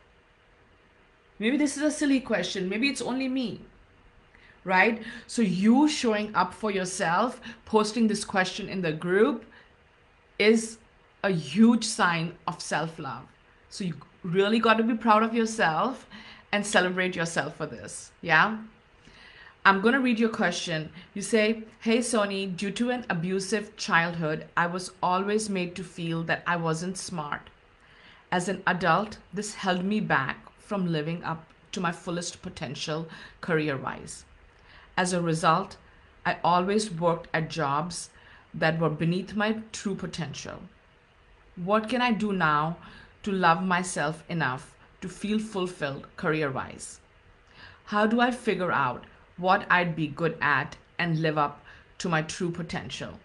Maybe 1.40 1.58
this 1.58 1.78
is 1.78 1.84
a 1.84 1.92
silly 1.92 2.20
question. 2.20 2.70
Maybe 2.70 2.90
it's 2.90 3.02
only 3.02 3.28
me. 3.28 3.62
Right? 4.64 5.02
So, 5.28 5.42
you 5.42 5.88
showing 5.88 6.36
up 6.36 6.54
for 6.54 6.72
yourself, 6.72 7.42
posting 7.66 8.08
this 8.08 8.24
question 8.24 8.70
in 8.70 8.82
the 8.82 8.92
group, 8.92 9.46
is 10.38 10.78
a 11.24 11.32
huge 11.32 11.84
sign 11.84 12.36
of 12.48 12.62
self 12.62 13.00
love. 13.00 13.24
So, 13.70 13.84
you 13.84 13.96
really 14.24 14.60
got 14.60 14.76
to 14.76 14.84
be 14.84 14.96
proud 14.96 15.24
of 15.24 15.34
yourself 15.34 16.08
and 16.52 16.66
celebrate 16.66 17.16
yourself 17.16 17.56
for 17.56 17.66
this. 17.66 18.12
Yeah? 18.22 18.58
I'm 19.64 19.82
going 19.82 19.94
to 19.94 20.00
read 20.00 20.20
your 20.20 20.30
question. 20.30 20.92
You 21.14 21.22
say, 21.22 21.64
Hey 21.82 22.00
Soni, 22.00 22.56
due 22.56 22.72
to 22.72 22.90
an 22.90 23.06
abusive 23.10 23.78
childhood, 23.78 24.48
I 24.58 24.66
was 24.66 24.92
always 25.04 25.50
made 25.50 25.76
to 25.76 25.84
feel 25.84 26.24
that 26.24 26.44
I 26.48 26.56
wasn't 26.56 26.98
smart. 26.98 27.50
As 28.32 28.50
an 28.50 28.64
adult, 28.66 29.18
this 29.32 29.56
held 29.56 29.84
me 29.84 30.00
back 30.00 30.48
from 30.60 30.92
living 30.92 31.24
up 31.24 31.46
to 31.74 31.80
my 31.80 31.92
fullest 31.92 32.42
potential 32.42 33.08
career 33.40 33.78
wise. 33.78 34.26
As 34.98 35.14
a 35.14 35.22
result, 35.22 35.78
I 36.26 36.38
always 36.44 36.92
worked 36.92 37.28
at 37.34 37.50
jobs 37.50 38.10
that 38.54 38.80
were 38.80 38.90
beneath 38.90 39.36
my 39.36 39.62
true 39.72 39.96
potential. 39.96 40.60
What 41.56 41.90
can 41.90 42.02
I 42.02 42.12
do 42.12 42.34
now 42.34 42.78
to 43.24 43.32
love 43.32 43.64
myself 43.64 44.24
enough 44.30 44.76
to 45.02 45.10
feel 45.10 45.40
fulfilled 45.40 46.08
career 46.18 46.52
wise? 46.52 47.00
How 47.86 48.06
do 48.06 48.22
I 48.22 48.32
figure 48.32 48.72
out 48.72 49.06
what 49.38 49.66
I'd 49.70 49.96
be 49.96 50.08
good 50.08 50.38
at 50.42 50.78
and 50.98 51.22
live 51.22 51.38
up 51.38 51.64
to 52.00 52.10
my 52.10 52.22
true 52.22 52.52
potential? 52.52 53.20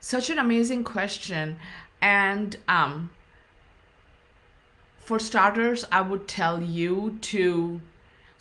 Such 0.00 0.30
an 0.30 0.38
amazing 0.38 0.84
question. 0.84 1.58
And 2.02 2.56
um, 2.68 3.10
for 4.98 5.18
starters, 5.18 5.84
I 5.90 6.02
would 6.02 6.28
tell 6.28 6.62
you 6.62 7.18
to. 7.22 7.80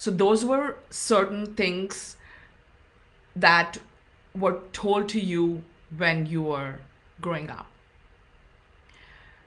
So, 0.04 0.12
those 0.12 0.44
were 0.44 0.76
certain 0.90 1.54
things 1.56 2.18
that 3.38 3.78
were 4.36 4.60
told 4.74 5.08
to 5.10 5.20
you 5.22 5.64
when 5.96 6.26
you 6.26 6.42
were 6.42 6.80
growing 7.22 7.50
up. 7.50 7.68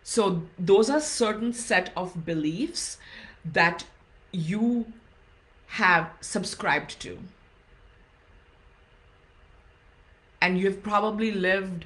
So, 0.03 0.45
those 0.59 0.88
are 0.88 0.99
certain 0.99 1.53
set 1.53 1.92
of 1.95 2.25
beliefs 2.25 2.97
that 3.45 3.85
you 4.33 4.87
have 5.66 6.09
subscribed 6.23 7.01
to. 7.01 7.19
And 10.40 10.59
you've 10.59 10.83
probably 10.83 11.33
lived 11.33 11.85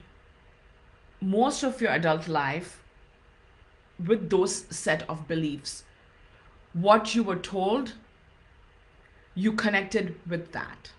most 1.21 1.65
of 1.65 1.81
your 1.81 1.91
adult 1.91 2.29
life 2.29 2.81
with 3.99 4.31
those 4.31 4.65
set 4.71 5.03
of 5.09 5.27
beliefs. 5.27 5.83
What 6.73 7.17
you 7.17 7.25
were 7.25 7.43
told, 7.51 7.95
you 9.35 9.53
connected 9.53 10.15
with 10.29 10.53
that. 10.53 10.91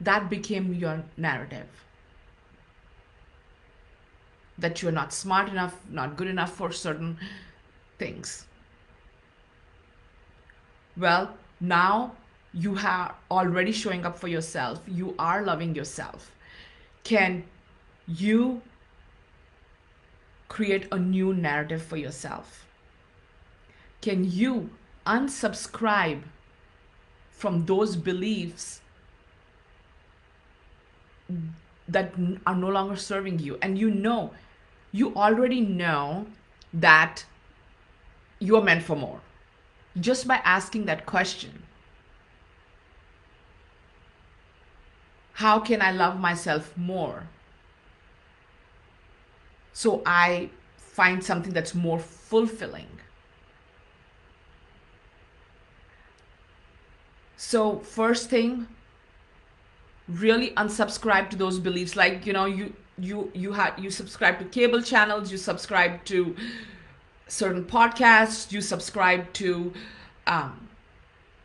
That 0.00 0.28
became 0.28 0.74
your 0.74 1.04
narrative. 1.16 1.68
That 4.58 4.82
you're 4.82 4.92
not 4.92 5.12
smart 5.12 5.48
enough, 5.48 5.74
not 5.90 6.16
good 6.16 6.28
enough 6.28 6.54
for 6.54 6.70
certain 6.72 7.18
things. 7.98 8.46
Well, 10.96 11.34
now 11.60 12.14
you 12.54 12.78
are 12.78 13.14
already 13.30 13.72
showing 13.72 14.06
up 14.06 14.16
for 14.16 14.28
yourself 14.28 14.80
you 14.86 15.14
are 15.18 15.42
loving 15.42 15.74
yourself 15.74 16.30
can 17.02 17.42
you 18.06 18.62
create 20.48 20.86
a 20.92 20.98
new 20.98 21.34
narrative 21.34 21.82
for 21.82 21.96
yourself 21.96 22.64
can 24.00 24.24
you 24.30 24.70
unsubscribe 25.04 26.22
from 27.36 27.66
those 27.66 27.96
beliefs 27.96 28.80
that 31.88 32.14
are 32.46 32.54
no 32.54 32.68
longer 32.68 32.96
serving 32.96 33.38
you 33.38 33.58
and 33.60 33.78
you 33.78 33.90
know 33.90 34.32
you 34.92 35.14
already 35.14 35.60
know 35.60 36.26
that 36.72 37.24
you 38.38 38.56
are 38.56 38.62
meant 38.62 38.82
for 38.82 38.96
more 38.96 39.20
just 40.00 40.26
by 40.26 40.36
asking 40.44 40.86
that 40.86 41.06
question. 41.06 41.62
How 45.34 45.58
can 45.58 45.82
I 45.82 45.90
love 45.90 46.18
myself 46.18 46.76
more? 46.76 47.24
So 49.72 50.02
I 50.06 50.50
find 50.76 51.22
something 51.22 51.52
that's 51.52 51.74
more 51.74 51.98
fulfilling. 51.98 52.93
So, 57.46 57.80
first 57.80 58.30
thing, 58.30 58.68
really 60.08 60.52
unsubscribe 60.52 61.28
to 61.28 61.36
those 61.36 61.58
beliefs. 61.58 61.94
Like, 61.94 62.24
you 62.24 62.32
know, 62.32 62.46
you 62.46 62.74
you 62.96 63.30
you 63.34 63.52
have 63.52 63.78
you 63.78 63.90
subscribe 63.90 64.38
to 64.38 64.46
cable 64.46 64.80
channels, 64.80 65.30
you 65.30 65.36
subscribe 65.36 66.02
to 66.06 66.34
certain 67.28 67.62
podcasts, 67.62 68.50
you 68.50 68.62
subscribe 68.62 69.30
to 69.34 69.74
um, 70.26 70.68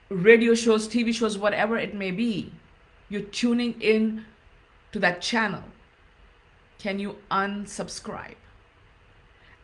radio 0.07 0.55
shows, 0.55 0.87
TV 0.87 1.13
shows, 1.13 1.37
whatever 1.37 1.77
it 1.77 1.93
may 1.93 2.11
be. 2.11 2.53
You're 3.09 3.29
tuning 3.41 3.75
in 3.81 4.23
to 4.93 4.99
that 4.99 5.21
channel. 5.21 5.63
Can 6.77 6.97
you 6.99 7.17
unsubscribe 7.29 8.39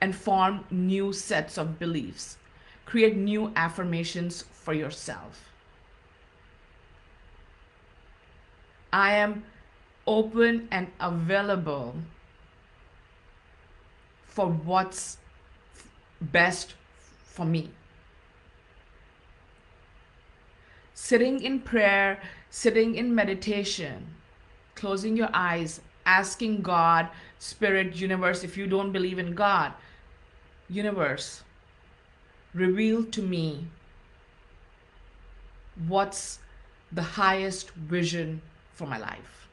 and 0.01 0.13
form 0.13 0.65
new 0.69 1.13
sets 1.13 1.57
of 1.57 1.79
beliefs? 1.79 2.37
Create 2.85 3.15
new 3.15 3.53
affirmations 3.55 4.43
for 4.51 4.73
yourself. 4.73 5.54
I 8.95 9.15
am 9.15 9.43
open 10.07 10.69
and 10.71 10.87
available 11.01 11.95
for 14.25 14.47
what's 14.47 15.17
best 16.21 16.75
for 17.25 17.45
me. 17.45 17.71
Sitting 20.93 21.43
in 21.43 21.59
prayer, 21.59 22.21
sitting 22.49 22.95
in 22.95 23.13
meditation, 23.13 24.15
closing 24.75 25.17
your 25.17 25.29
eyes, 25.33 25.81
asking 26.05 26.61
God, 26.61 27.09
Spirit, 27.37 27.97
Universe, 27.97 28.45
if 28.45 28.55
you 28.55 28.65
don't 28.65 28.93
believe 28.93 29.19
in 29.19 29.35
God, 29.35 29.73
Universe, 30.69 31.43
reveal 32.53 33.03
to 33.03 33.21
me 33.21 33.67
what's 35.85 36.39
the 36.93 37.03
highest 37.19 37.71
vision 37.71 38.41
for 38.75 38.85
my 38.85 38.97
life. 38.97 39.47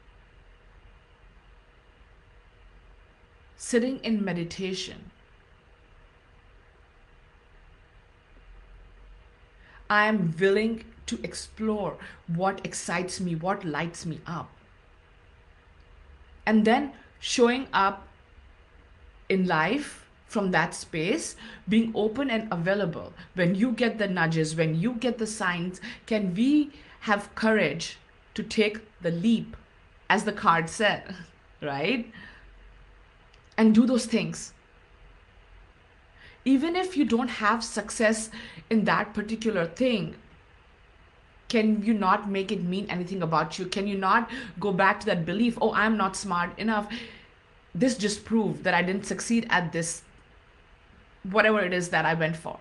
Sitting 3.57 3.99
in 4.03 4.23
meditation, 4.23 5.09
I 9.89 10.05
am 10.07 10.35
willing 10.39 10.83
to 11.05 11.19
explore 11.23 11.97
what 12.27 12.61
excites 12.65 13.19
me, 13.19 13.35
what 13.35 13.63
lights 13.63 14.05
me 14.05 14.19
up. 14.27 14.49
And 16.45 16.65
then 16.65 16.91
showing 17.19 17.67
up 17.73 18.07
in 19.29 19.47
life 19.47 20.09
from 20.27 20.51
that 20.51 20.73
space, 20.73 21.35
being 21.69 21.91
open 21.95 22.29
and 22.29 22.51
available. 22.51 23.13
When 23.35 23.55
you 23.55 23.71
get 23.71 23.97
the 23.97 24.07
nudges, 24.07 24.55
when 24.55 24.75
you 24.79 24.93
get 24.93 25.19
the 25.19 25.27
signs, 25.27 25.79
can 26.05 26.33
we 26.33 26.71
have 27.01 27.33
courage 27.35 27.97
to 28.35 28.43
take 28.43 28.79
the 29.01 29.11
leap, 29.11 29.55
as 30.09 30.23
the 30.23 30.31
card 30.31 30.69
said, 30.69 31.15
right? 31.61 32.11
And 33.57 33.75
do 33.75 33.85
those 33.85 34.05
things. 34.05 34.53
Even 36.45 36.75
if 36.75 36.97
you 36.97 37.05
don't 37.05 37.29
have 37.29 37.63
success 37.63 38.29
in 38.69 38.83
that 38.85 39.13
particular 39.13 39.65
thing, 39.65 40.15
can 41.47 41.83
you 41.83 41.93
not 41.93 42.29
make 42.29 42.51
it 42.51 42.63
mean 42.63 42.87
anything 42.89 43.21
about 43.21 43.59
you? 43.59 43.65
Can 43.67 43.87
you 43.87 43.97
not 43.97 44.29
go 44.59 44.73
back 44.73 44.99
to 45.01 45.05
that 45.05 45.25
belief, 45.25 45.57
oh, 45.61 45.71
I'm 45.73 45.95
not 45.97 46.15
smart 46.15 46.57
enough? 46.57 46.91
This 47.75 47.95
just 47.95 48.25
proved 48.25 48.63
that 48.63 48.73
I 48.73 48.81
didn't 48.81 49.05
succeed 49.05 49.47
at 49.49 49.71
this 49.71 50.01
whatever 51.31 51.61
it 51.61 51.71
is 51.71 51.89
that 51.89 52.05
I 52.05 52.13
went 52.13 52.35
for. 52.35 52.57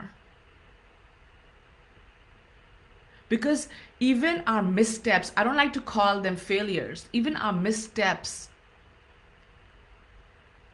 Because 3.33 3.69
even 3.99 4.43
our 4.47 4.63
missteps, 4.63 5.33
I 5.39 5.43
don't 5.43 5.57
like 5.57 5.73
to 5.73 5.81
call 5.81 6.21
them 6.21 6.37
failures, 6.37 7.07
even 7.15 7.35
our 7.35 7.55
missteps 7.55 8.51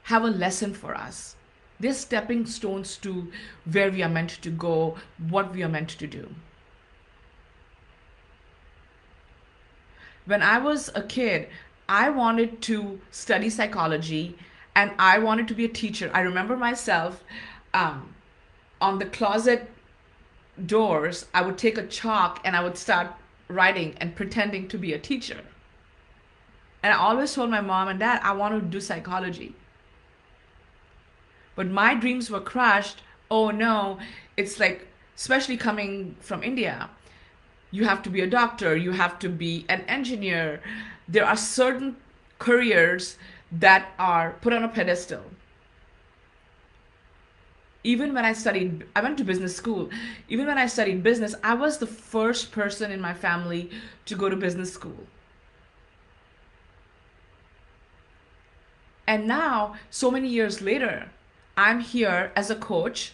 have 0.03 0.25
a 0.25 0.31
lesson 0.31 0.75
for 0.75 0.93
us. 0.97 1.37
They're 1.79 1.95
stepping 1.95 2.47
stones 2.47 2.97
to 2.97 3.31
where 3.71 3.93
we 3.93 4.03
are 4.03 4.09
meant 4.09 4.43
to 4.43 4.51
go, 4.51 4.97
what 5.29 5.55
we 5.55 5.63
are 5.63 5.69
meant 5.69 5.91
to 5.91 6.09
do. 6.09 6.35
When 10.27 10.43
I 10.43 10.59
was 10.59 10.91
a 10.97 11.03
kid, 11.03 11.51
I 11.89 12.11
wanted 12.11 12.61
to 12.63 13.01
study 13.13 13.51
psychology 13.51 14.37
and 14.75 14.91
I 14.99 15.21
wanted 15.21 15.47
to 15.47 15.55
be 15.55 15.65
a 15.65 15.69
teacher. 15.69 16.11
I 16.13 16.23
remember 16.23 16.57
myself 16.57 17.23
um, 17.73 18.17
on 18.81 18.99
the 18.99 19.07
closet 19.07 19.71
doors, 20.67 21.27
I 21.33 21.43
would 21.43 21.59
take 21.59 21.79
a 21.79 21.87
chalk 21.87 22.41
and 22.45 22.57
I 22.57 22.63
would 22.63 22.77
start 22.77 23.09
writing 23.49 23.95
and 23.99 24.15
pretending 24.15 24.69
to 24.69 24.79
be 24.79 24.93
a 24.93 24.99
teacher. 24.99 25.41
And 26.83 26.93
I 26.93 26.97
always 26.97 27.35
told 27.35 27.51
my 27.51 27.61
mom 27.61 27.89
and 27.89 27.99
dad, 27.99 28.21
I 28.23 28.33
want 28.33 28.55
to 28.55 28.61
do 28.61 28.81
psychology. 28.81 29.55
But 31.57 31.69
my 31.69 31.95
dreams 31.95 32.31
were 32.31 32.41
crushed. 32.41 33.03
Oh 33.31 33.51
no, 33.51 33.99
it's 34.37 34.61
like, 34.61 34.87
especially 35.17 35.57
coming 35.57 36.17
from 36.21 36.43
India, 36.43 36.89
you 37.71 37.85
have 37.85 38.03
to 38.03 38.11
be 38.11 38.21
a 38.21 38.27
doctor, 38.27 38.77
you 38.77 38.93
have 38.93 39.19
to 39.19 39.29
be 39.29 39.67
an 39.69 39.83
engineer. 39.83 40.63
There 41.09 41.27
are 41.27 41.37
certain 41.37 41.97
careers 42.39 43.17
that 43.51 43.89
are 43.99 44.37
put 44.41 44.53
on 44.53 44.63
a 44.63 44.69
pedestal 44.69 45.25
even 47.89 48.13
when 48.13 48.27
I 48.27 48.35
studied, 48.35 48.85
I 48.95 49.01
went 49.01 49.17
to 49.17 49.25
business 49.25 49.57
school. 49.57 49.89
Even 50.29 50.47
when 50.47 50.59
I 50.59 50.67
studied 50.67 51.03
business, 51.03 51.35
I 51.43 51.55
was 51.55 51.79
the 51.79 51.87
first 51.87 52.53
person 52.53 52.91
in 52.91 53.01
my 53.01 53.15
family 53.15 53.71
to 54.05 54.15
go 54.15 54.29
to 54.29 54.37
business 54.37 54.71
school. 54.71 55.07
And 59.07 59.27
now, 59.27 59.77
so 59.89 60.11
many 60.11 60.29
years 60.29 60.61
later, 60.61 61.09
I'm 61.57 61.81
here 61.81 62.31
as 62.37 62.51
a 62.51 62.57
coach, 62.57 63.13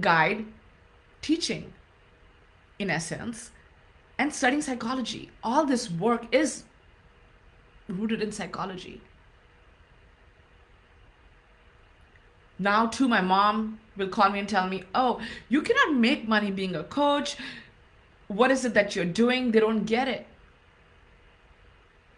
guide, 0.00 0.46
teaching, 1.20 1.72
in 2.78 2.90
essence, 2.90 3.50
and 4.18 4.32
studying 4.32 4.62
psychology. 4.62 5.32
All 5.42 5.66
this 5.66 5.90
work 5.90 6.26
is 6.30 6.62
rooted 7.88 8.22
in 8.22 8.30
psychology. 8.30 9.00
Now 12.62 12.86
too 12.86 13.08
my 13.08 13.20
mom 13.20 13.78
will 13.96 14.08
call 14.08 14.30
me 14.30 14.38
and 14.38 14.48
tell 14.48 14.68
me 14.68 14.84
oh 14.94 15.20
you 15.48 15.62
cannot 15.62 15.94
make 15.94 16.28
money 16.28 16.50
being 16.50 16.74
a 16.76 16.84
coach. 16.84 17.36
What 18.28 18.50
is 18.50 18.64
it 18.64 18.74
that 18.74 18.96
you're 18.96 19.04
doing? 19.04 19.50
They 19.50 19.60
don't 19.60 19.84
get 19.84 20.08
it. 20.08 20.26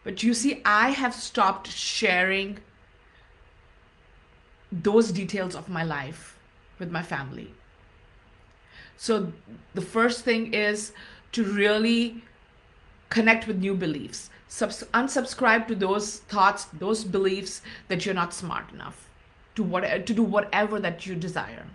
But 0.05 0.23
you 0.23 0.35
see 0.35 0.61
i 0.65 0.91
have 0.91 1.15
stopped 1.15 1.69
sharing 1.69 2.59
those 4.71 5.13
details 5.13 5.55
of 5.55 5.69
my 5.69 5.83
life 5.83 6.39
with 6.79 6.91
my 6.91 7.03
family. 7.03 7.53
So 8.97 9.33
the 9.75 9.81
first 9.81 10.25
thing 10.25 10.53
is 10.53 10.93
to 11.33 11.45
really 11.45 12.23
connect 13.09 13.47
with 13.47 13.59
new 13.59 13.75
beliefs. 13.75 14.31
Subs- 14.49 14.85
unsubscribe 14.93 15.67
to 15.69 15.75
those 15.75 16.19
thoughts 16.35 16.67
those 16.67 17.03
beliefs 17.05 17.63
that 17.89 18.05
you're 18.05 18.15
not 18.15 18.35
smart 18.35 18.73
enough 18.73 19.04
to 19.55 19.63
what 19.63 20.07
to 20.07 20.15
do 20.15 20.23
whatever 20.23 20.81
that 20.81 21.07
you 21.07 21.15
desire. 21.15 21.67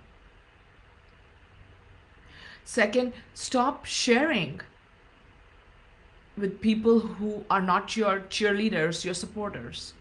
Second 2.64 3.14
stop 3.34 3.86
sharing 3.86 4.62
with 6.38 6.62
people 6.62 7.00
who 7.00 7.44
are 7.50 7.62
not 7.62 7.96
your 7.98 8.20
cheerleaders 8.22 9.04
your 9.04 9.14
supporters. 9.14 9.94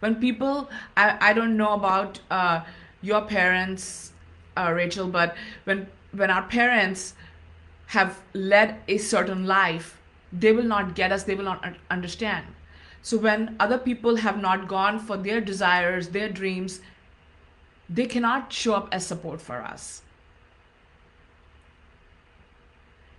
When 0.00 0.16
people 0.16 0.70
i, 0.96 1.16
I 1.20 1.32
don't 1.32 1.56
know 1.56 1.72
about 1.72 2.20
uh, 2.30 2.60
your 3.02 3.22
parents 3.22 4.12
uh, 4.56 4.72
rachel 4.72 5.08
but 5.08 5.36
when 5.64 5.86
when 6.12 6.30
our 6.30 6.42
parents 6.42 7.14
have 7.86 8.20
led 8.34 8.76
a 8.88 8.98
certain 8.98 9.46
life 9.46 9.98
they 10.32 10.52
will 10.52 10.70
not 10.72 10.94
get 10.94 11.12
us 11.12 11.24
they 11.24 11.34
will 11.34 11.44
not 11.44 11.76
understand 11.90 12.46
so 13.02 13.16
when 13.16 13.56
other 13.58 13.78
people 13.78 14.16
have 14.16 14.40
not 14.40 14.68
gone 14.68 14.98
for 14.98 15.16
their 15.16 15.40
desires, 15.40 16.08
their 16.08 16.28
dreams, 16.28 16.80
they 17.88 18.06
cannot 18.06 18.52
show 18.52 18.74
up 18.74 18.88
as 18.92 19.06
support 19.06 19.40
for 19.40 19.62
us. 19.62 20.02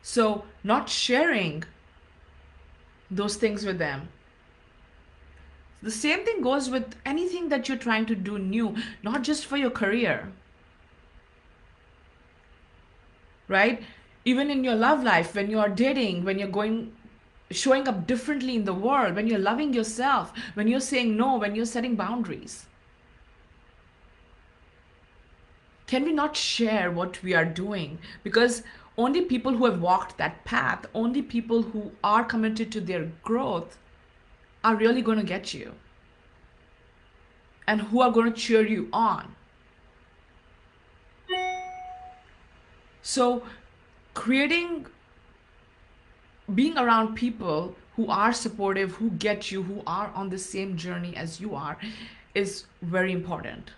So 0.01 0.45
not 0.63 0.89
sharing 0.89 1.63
those 3.09 3.35
things 3.35 3.65
with 3.65 3.77
them. 3.77 4.09
The 5.83 5.91
same 5.91 6.23
thing 6.25 6.41
goes 6.41 6.69
with 6.69 6.95
anything 7.05 7.49
that 7.49 7.67
you're 7.67 7.77
trying 7.77 8.05
to 8.05 8.15
do 8.15 8.37
new, 8.37 8.75
not 9.01 9.23
just 9.23 9.45
for 9.45 9.57
your 9.57 9.71
career. 9.71 10.31
Right? 13.47 13.83
Even 14.23 14.51
in 14.51 14.63
your 14.63 14.75
love 14.75 15.03
life, 15.03 15.35
when 15.35 15.49
you're 15.49 15.69
dating, 15.69 16.23
when 16.23 16.37
you're 16.37 16.47
going 16.47 16.93
showing 17.51 17.87
up 17.87 18.07
differently 18.07 18.55
in 18.55 18.65
the 18.65 18.73
world, 18.73 19.15
when 19.15 19.27
you're 19.27 19.39
loving 19.39 19.73
yourself, 19.73 20.33
when 20.53 20.67
you're 20.67 20.79
saying 20.79 21.15
no, 21.15 21.37
when 21.37 21.55
you're 21.55 21.65
setting 21.65 21.95
boundaries? 21.95 22.65
Can 25.87 26.05
we 26.05 26.13
not 26.13 26.37
share 26.37 26.89
what 26.89 27.21
we 27.21 27.33
are 27.33 27.45
doing? 27.45 27.99
Because 28.23 28.63
only 28.97 29.21
people 29.21 29.53
who 29.53 29.65
have 29.65 29.81
walked 29.81 30.17
that 30.17 30.43
path, 30.45 30.85
only 30.93 31.21
people 31.21 31.61
who 31.61 31.91
are 32.03 32.23
committed 32.23 32.71
to 32.71 32.81
their 32.81 33.11
growth 33.23 33.77
are 34.63 34.75
really 34.75 35.01
going 35.01 35.17
to 35.17 35.25
get 35.25 35.53
you 35.53 35.73
and 37.67 37.81
who 37.81 38.01
are 38.01 38.11
going 38.11 38.31
to 38.31 38.39
cheer 38.39 38.65
you 38.65 38.89
on. 38.93 39.35
So, 43.01 43.43
creating 44.13 44.85
being 46.55 46.77
around 46.77 47.15
people 47.15 47.75
who 47.95 48.07
are 48.07 48.33
supportive, 48.33 48.91
who 48.93 49.09
get 49.11 49.51
you, 49.51 49.63
who 49.63 49.83
are 49.85 50.11
on 50.15 50.29
the 50.29 50.37
same 50.37 50.77
journey 50.77 51.15
as 51.15 51.39
you 51.39 51.55
are, 51.55 51.77
is 52.33 52.65
very 52.81 53.11
important. 53.11 53.71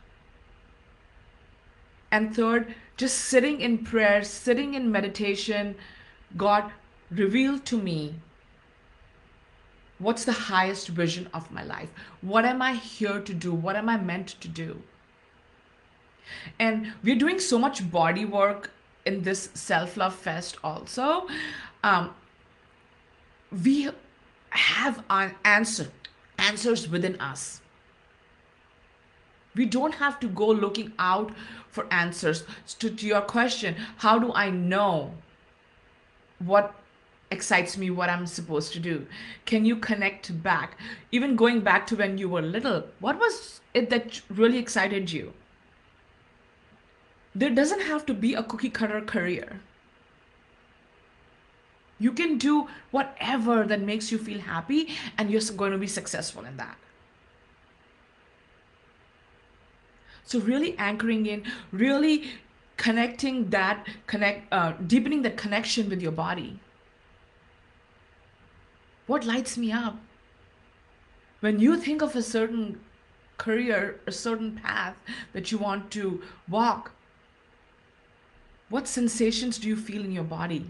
And 2.12 2.36
third, 2.36 2.75
just 2.95 3.17
sitting 3.17 3.59
in 3.62 3.79
prayer, 3.79 4.23
sitting 4.23 4.75
in 4.75 4.91
meditation, 4.91 5.75
God 6.38 6.71
revealed 7.09 7.65
to 7.65 7.77
me 7.77 8.15
What's 10.03 10.25
the 10.25 10.33
highest 10.33 10.89
vision 10.89 11.29
of 11.33 11.49
my 11.49 11.63
life? 11.63 11.89
What 12.21 12.43
am 12.43 12.62
I 12.62 12.73
here 12.73 13.21
to 13.21 13.33
do? 13.33 13.53
What 13.53 13.77
am 13.77 13.88
I 13.88 13.95
meant 13.95 14.36
to 14.41 14.49
do? 14.49 14.81
And 16.59 16.91
we're 17.03 17.15
doing 17.15 17.39
so 17.39 17.57
much 17.57 17.89
body 17.89 18.25
work 18.25 18.71
in 19.05 19.21
this 19.21 19.49
self 19.53 19.95
love 19.95 20.13
fest 20.13 20.57
also. 20.62 21.27
Um, 21.83 22.13
we 23.61 23.89
have 24.49 25.03
an 25.09 25.35
answer, 25.43 25.91
answers 26.37 26.89
within 26.89 27.19
us. 27.19 27.61
We 29.55 29.65
don't 29.65 29.95
have 29.95 30.19
to 30.21 30.27
go 30.27 30.47
looking 30.47 30.93
out 30.97 31.31
for 31.69 31.85
answers 31.91 32.43
to, 32.79 32.89
to 32.89 33.05
your 33.05 33.21
question 33.21 33.75
how 33.97 34.17
do 34.17 34.33
I 34.33 34.49
know 34.49 35.11
what 36.39 36.73
excites 37.29 37.77
me, 37.77 37.89
what 37.89 38.09
I'm 38.09 38.27
supposed 38.27 38.73
to 38.73 38.79
do? 38.79 39.05
Can 39.45 39.65
you 39.65 39.75
connect 39.75 40.41
back? 40.43 40.77
Even 41.11 41.35
going 41.35 41.61
back 41.61 41.87
to 41.87 41.95
when 41.95 42.17
you 42.17 42.29
were 42.29 42.41
little, 42.41 42.83
what 42.99 43.19
was 43.19 43.61
it 43.73 43.89
that 43.89 44.21
really 44.29 44.57
excited 44.57 45.11
you? 45.11 45.33
There 47.35 47.49
doesn't 47.49 47.81
have 47.81 48.05
to 48.07 48.13
be 48.13 48.35
a 48.35 48.43
cookie 48.43 48.69
cutter 48.69 49.01
career. 49.01 49.61
You 52.03 52.11
can 52.11 52.37
do 52.37 52.67
whatever 52.91 53.63
that 53.63 53.79
makes 53.79 54.11
you 54.11 54.17
feel 54.17 54.41
happy, 54.41 54.89
and 55.17 55.31
you're 55.31 55.41
going 55.55 55.71
to 55.71 55.77
be 55.77 55.87
successful 55.87 56.43
in 56.43 56.57
that. 56.57 56.77
So 60.25 60.39
really 60.39 60.77
anchoring 60.77 61.25
in, 61.27 61.43
really 61.71 62.31
connecting 62.75 63.49
that 63.51 63.87
connect, 64.05 64.51
uh, 64.51 64.73
deepening 64.85 65.21
that 65.21 65.37
connection 65.37 65.89
with 65.89 66.01
your 66.01 66.11
body. 66.11 66.59
What 69.07 69.25
lights 69.25 69.57
me 69.57 69.71
up? 69.71 69.97
When 71.39 71.59
you 71.61 71.77
think 71.77 72.01
of 72.01 72.17
a 72.17 72.21
certain 72.21 72.81
career, 73.37 74.01
a 74.07 74.11
certain 74.11 74.55
path 74.57 74.97
that 75.31 75.53
you 75.53 75.57
want 75.57 75.89
to 75.91 76.21
walk, 76.49 76.91
what 78.67 78.89
sensations 78.89 79.57
do 79.57 79.69
you 79.69 79.77
feel 79.77 80.03
in 80.03 80.11
your 80.11 80.25
body? 80.25 80.65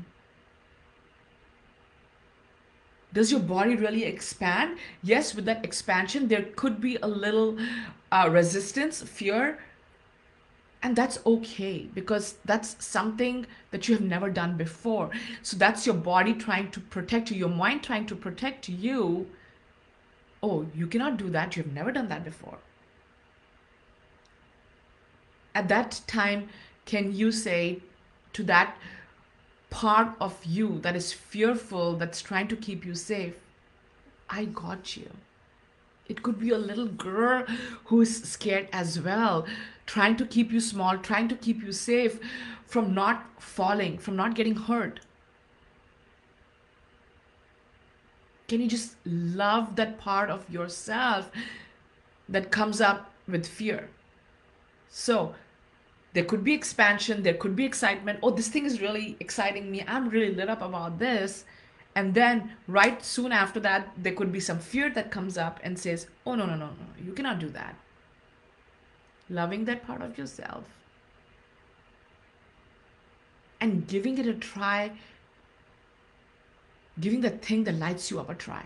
Does 3.14 3.32
your 3.32 3.40
body 3.40 3.76
really 3.76 4.04
expand? 4.04 4.78
Yes, 5.04 5.36
with 5.36 5.46
that 5.46 5.64
expansion, 5.64 6.28
there 6.28 6.44
could 6.56 6.82
be 6.82 6.98
a 6.98 7.08
little 7.08 7.58
uh, 8.12 8.28
resistance, 8.32 9.04
fear, 9.04 9.60
and 10.82 10.96
that's 10.96 11.20
okay 11.26 11.88
because 11.94 12.36
that's 12.44 12.76
something 12.84 13.46
that 13.72 13.88
you 13.88 13.96
have 13.96 14.04
never 14.04 14.30
done 14.30 14.58
before. 14.58 15.12
So 15.42 15.56
that's 15.56 15.86
your 15.86 15.96
body 15.96 16.34
trying 16.34 16.72
to 16.72 16.80
protect 16.80 17.32
you, 17.32 17.38
your 17.38 17.50
mind 17.50 17.84
trying 17.84 18.06
to 18.08 18.16
protect 18.16 18.68
you. 18.68 19.28
Oh, 20.42 20.66
you 20.76 20.88
cannot 20.88 21.18
do 21.18 21.30
that. 21.30 21.56
You 21.56 21.64
have 21.64 21.72
never 21.72 21.92
done 21.92 22.10
that 22.10 22.26
before. 22.26 22.58
At 25.56 25.70
that 25.70 26.02
time, 26.08 26.50
can 26.86 27.16
you 27.16 27.32
say 27.32 27.80
to 28.34 28.44
that 28.44 28.76
part 29.74 30.16
of 30.22 30.46
you 30.46 30.80
that 30.82 30.96
is 30.96 31.12
fearful, 31.12 31.96
that's 31.96 32.22
trying 32.22 32.48
to 32.48 32.56
keep 32.56 32.86
you 32.86 32.94
safe, 32.94 33.34
I 34.30 34.46
got 34.46 34.96
you. 34.96 35.10
It 36.08 36.22
could 36.22 36.40
be 36.40 36.52
a 36.52 36.58
little 36.58 36.88
girl 36.88 37.46
who 37.86 38.02
is 38.02 38.22
scared 38.24 38.68
as 38.72 39.00
well, 39.02 39.48
trying 39.88 40.16
to 40.18 40.26
keep 40.26 40.52
you 40.52 40.60
small, 40.60 40.98
trying 40.98 41.28
to 41.30 41.36
keep 41.36 41.64
you 41.64 41.72
safe 41.72 42.20
from 42.68 42.94
not 42.94 43.26
falling, 43.40 43.98
from 43.98 44.16
not 44.16 44.36
getting 44.36 44.56
hurt. 44.56 45.00
Can 48.48 48.62
you 48.62 48.68
just 48.68 48.96
love 49.06 49.76
that 49.78 49.98
part 49.98 50.30
of 50.30 50.48
yourself 50.50 51.32
that 52.30 52.52
comes 52.52 52.80
up 52.80 53.12
with 53.28 53.48
fear? 53.48 53.90
So, 54.90 55.34
there 56.14 56.24
could 56.24 56.44
be 56.44 56.54
expansion, 56.54 57.24
there 57.24 57.34
could 57.34 57.56
be 57.56 57.66
excitement. 57.66 58.20
Oh, 58.22 58.30
this 58.30 58.48
thing 58.48 58.66
is 58.66 58.82
really 58.82 59.18
exciting 59.20 59.70
me. 59.72 59.84
I'm 59.88 60.10
really 60.10 60.34
lit 60.34 60.50
up 60.50 60.62
about 60.62 61.00
this. 61.00 61.46
And 61.96 62.14
then, 62.14 62.52
right 62.68 63.04
soon 63.04 63.32
after 63.32 63.60
that, 63.62 63.90
there 63.98 64.14
could 64.14 64.32
be 64.32 64.40
some 64.40 64.60
fear 64.60 64.90
that 64.92 65.12
comes 65.12 65.38
up 65.38 65.60
and 65.64 65.78
says, 65.78 66.08
Oh, 66.26 66.36
no, 66.36 66.46
no, 66.46 66.56
no, 66.56 66.68
no, 66.68 67.04
you 67.04 67.14
cannot 67.14 67.40
do 67.40 67.50
that. 67.50 67.76
Loving 69.30 69.66
that 69.66 69.86
part 69.86 70.02
of 70.02 70.18
yourself 70.18 70.64
and 73.64 73.88
giving 73.88 74.18
it 74.18 74.28
a 74.28 74.34
try, 74.34 74.92
giving 77.00 77.22
the 77.22 77.30
thing 77.30 77.64
that 77.64 77.76
lights 77.76 78.12
you 78.12 78.20
up 78.20 78.30
a 78.30 78.36
try. 78.36 78.66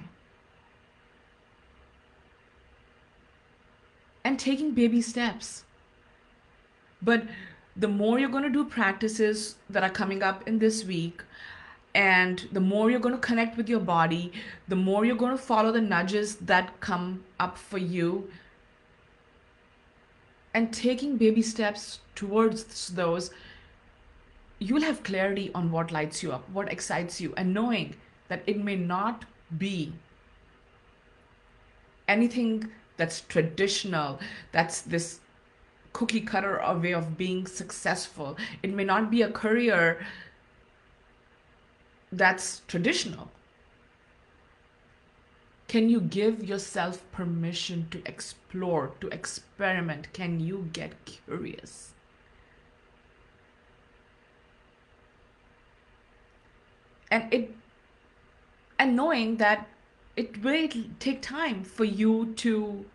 And 4.23 4.39
taking 4.39 4.71
baby 4.71 5.01
steps 5.01 5.65
but 7.01 7.23
the 7.75 7.87
more 7.87 8.19
you're 8.19 8.29
going 8.29 8.43
to 8.43 8.49
do 8.49 8.65
practices 8.65 9.55
that 9.69 9.83
are 9.83 9.89
coming 9.89 10.23
up 10.23 10.47
in 10.47 10.59
this 10.59 10.83
week, 10.83 11.23
and 11.93 12.47
the 12.51 12.59
more 12.59 12.89
you're 12.91 12.99
going 12.99 13.15
to 13.15 13.21
connect 13.21 13.57
with 13.57 13.69
your 13.69 13.79
body, 13.79 14.31
the 14.67 14.75
more 14.75 15.05
you're 15.05 15.15
going 15.15 15.31
to 15.31 15.43
follow 15.43 15.71
the 15.71 15.81
nudges 15.81 16.35
that 16.37 16.79
come 16.79 17.23
up 17.39 17.57
for 17.57 17.77
you, 17.77 18.29
and 20.53 20.73
taking 20.73 21.17
baby 21.17 21.41
steps 21.41 21.99
towards 22.15 22.89
those, 22.89 23.29
you'll 24.59 24.81
have 24.81 25.03
clarity 25.03 25.51
on 25.53 25.71
what 25.71 25.91
lights 25.91 26.23
you 26.23 26.31
up, 26.31 26.49
what 26.49 26.71
excites 26.71 27.21
you, 27.21 27.33
and 27.37 27.53
knowing 27.53 27.95
that 28.27 28.41
it 28.47 28.57
may 28.57 28.75
not 28.75 29.25
be 29.57 29.93
anything 32.07 32.69
that's 32.97 33.21
traditional, 33.21 34.19
that's 34.51 34.81
this 34.81 35.19
cookie 35.97 36.21
cutter 36.21 36.57
a 36.57 36.77
way 36.77 36.93
of 36.93 37.17
being 37.17 37.47
successful. 37.47 38.37
It 38.61 38.71
may 38.71 38.83
not 38.83 39.09
be 39.09 39.23
a 39.23 39.31
career 39.31 40.05
that's 42.11 42.61
traditional. 42.67 43.31
Can 45.67 45.89
you 45.89 45.99
give 45.99 46.43
yourself 46.43 47.03
permission 47.11 47.87
to 47.89 48.03
explore, 48.05 48.91
to 49.01 49.07
experiment? 49.07 50.13
Can 50.13 50.39
you 50.39 50.69
get 50.71 50.93
curious? 51.05 51.93
And 57.09 57.33
it 57.33 57.55
and 58.77 58.95
knowing 58.95 59.37
that 59.37 59.67
it 60.15 60.43
will 60.43 60.69
take 60.99 61.23
time 61.23 61.63
for 61.63 61.85
you 61.85 62.35
to 62.35 62.85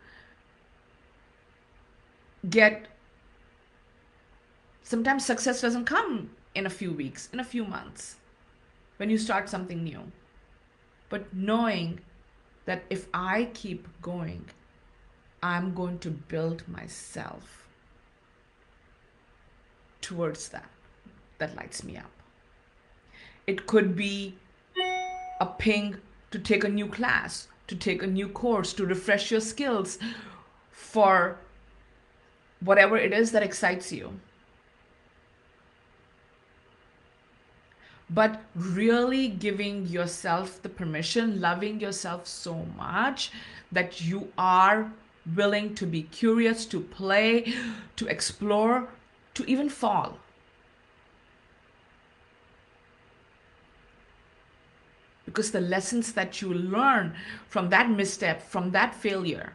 get 2.48 2.86
sometimes 4.92 5.24
success 5.24 5.62
doesn't 5.62 5.86
come 5.86 6.28
in 6.54 6.66
a 6.66 6.76
few 6.80 6.92
weeks, 6.92 7.30
in 7.32 7.40
a 7.40 7.44
few 7.44 7.64
months, 7.64 8.16
when 8.98 9.08
you 9.08 9.16
start 9.16 9.48
something 9.48 9.82
new. 9.82 10.02
But 11.08 11.32
knowing 11.32 12.00
that 12.66 12.82
if 12.90 13.08
I 13.14 13.48
keep 13.54 13.88
going, 14.02 14.44
I'm 15.42 15.72
going 15.72 15.98
to 16.00 16.10
build 16.10 16.68
myself 16.68 17.66
towards 20.02 20.50
that. 20.50 20.68
That 21.38 21.56
lights 21.56 21.82
me 21.82 21.96
up. 21.96 22.12
It 23.46 23.66
could 23.66 23.96
be 23.96 24.36
a 25.40 25.46
ping 25.46 25.96
to 26.32 26.38
take 26.38 26.64
a 26.64 26.68
new 26.68 26.86
class, 26.86 27.48
to 27.68 27.76
take 27.76 28.02
a 28.02 28.06
new 28.06 28.28
course, 28.28 28.74
to 28.74 28.84
refresh 28.84 29.30
your 29.30 29.40
skills 29.40 29.98
for 30.70 31.38
whatever 32.60 32.98
it 32.98 33.14
is 33.14 33.32
that 33.32 33.42
excites 33.42 33.90
you. 33.90 34.20
But 38.14 38.42
really 38.54 39.28
giving 39.28 39.86
yourself 39.86 40.60
the 40.60 40.68
permission, 40.68 41.40
loving 41.40 41.80
yourself 41.80 42.26
so 42.26 42.66
much 42.76 43.30
that 43.70 44.02
you 44.02 44.30
are 44.36 44.92
willing 45.34 45.74
to 45.76 45.86
be 45.86 46.02
curious, 46.02 46.66
to 46.66 46.80
play, 46.80 47.54
to 47.96 48.06
explore, 48.06 48.88
to 49.34 49.44
even 49.48 49.68
fall. 49.68 50.18
Because 55.24 55.52
the 55.52 55.60
lessons 55.60 56.12
that 56.12 56.42
you 56.42 56.52
learn 56.52 57.14
from 57.48 57.70
that 57.70 57.88
misstep, 57.88 58.42
from 58.42 58.72
that 58.72 58.94
failure, 58.94 59.54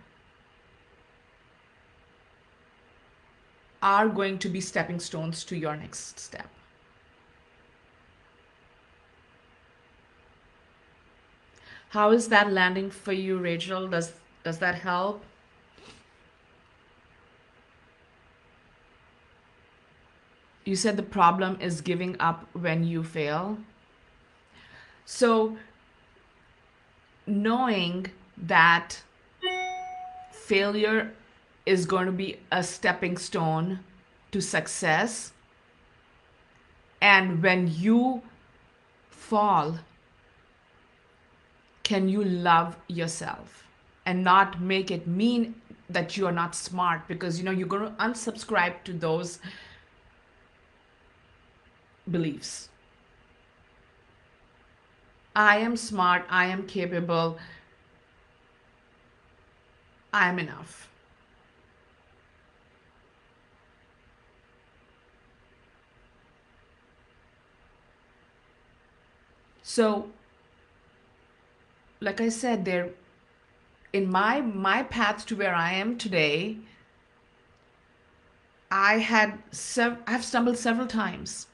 are 3.84 4.08
going 4.08 4.39
to 4.39 4.50
be 4.50 4.62
stepping 4.62 5.00
stones 5.00 5.43
to 5.43 5.56
your 5.56 5.76
next 5.76 6.20
step. 6.20 6.50
How 11.89 12.12
is 12.12 12.28
that 12.30 12.52
landing 12.52 12.91
for 12.91 13.13
you, 13.13 13.38
Rachel? 13.38 13.88
Does 13.88 14.13
does 14.43 14.60
that 14.60 14.76
help? 14.76 15.23
You 20.65 20.76
said 20.76 20.97
the 20.97 21.04
problem 21.04 21.58
is 21.62 21.80
giving 21.80 22.19
up 22.19 22.45
when 22.54 22.84
you 22.84 23.04
fail. 23.04 23.58
So 25.06 25.58
knowing 27.26 28.08
that 28.38 29.02
failure 30.32 31.13
is 31.65 31.86
going 31.86 32.06
to 32.06 32.12
be 32.12 32.39
a 32.52 32.63
stepping 32.63 33.17
stone 33.17 33.80
to 34.32 34.41
success. 34.41 35.32
And 37.02 37.41
when 37.41 37.67
you 37.73 38.23
fall, 39.10 39.80
can 41.88 42.10
you 42.10 42.21
love 42.21 42.76
yourself 42.89 43.65
and 44.06 44.21
not 44.21 44.60
make 44.60 44.91
it 44.91 45.08
mean 45.08 45.56
that 45.89 46.17
you 46.17 46.28
are 46.28 46.34
not 46.34 46.54
smart? 46.54 47.08
Because 47.08 47.39
you 47.39 47.45
know 47.45 47.52
you're 47.52 47.73
going 47.73 47.84
to 47.84 47.91
unsubscribe 47.91 48.84
to 48.84 48.91
those 48.91 49.39
beliefs. 52.12 52.67
I 55.34 55.60
am 55.60 55.78
smart. 55.78 56.26
I 56.30 56.47
am 56.47 56.67
capable. 56.67 57.38
I 60.12 60.28
am 60.28 60.39
enough. 60.39 60.89
So 69.63 70.10
like 72.00 72.22
i 72.22 72.30
said 72.30 72.66
there 72.66 72.90
in 73.94 74.10
my 74.12 74.42
my 74.42 74.84
path 74.84 75.26
to 75.26 75.36
where 75.36 75.56
I 75.56 75.74
am 75.74 75.98
today, 75.98 76.58
I 78.70 79.00
had 79.00 79.40
sev- 79.52 80.02
I've 80.06 80.26
stumbled 80.26 80.58
several 80.58 80.88
times. 80.88 81.48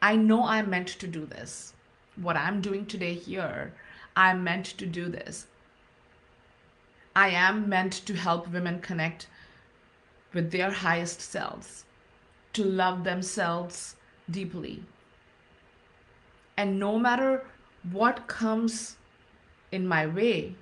I 0.00 0.16
know 0.16 0.44
I'm 0.44 0.70
meant 0.70 0.88
to 0.88 1.08
do 1.08 1.24
this. 1.26 1.72
What 2.16 2.36
I'm 2.36 2.60
doing 2.60 2.86
today 2.86 3.14
here, 3.14 3.72
I'm 4.16 4.44
meant 4.44 4.66
to 4.78 4.86
do 4.86 5.08
this. 5.08 5.46
I 7.16 7.30
am 7.30 7.68
meant 7.68 7.92
to 8.06 8.14
help 8.14 8.48
women 8.48 8.80
connect 8.80 9.26
with 10.32 10.52
their 10.52 10.70
highest 10.70 11.20
selves, 11.20 11.84
to 12.52 12.62
love 12.62 13.02
themselves 13.02 13.96
deeply. 14.30 14.84
And 16.56 16.78
no 16.78 16.98
matter 16.98 17.44
what 17.90 18.26
comes 18.28 18.97
in 19.70 19.86
my 19.86 20.06
way, 20.06 20.54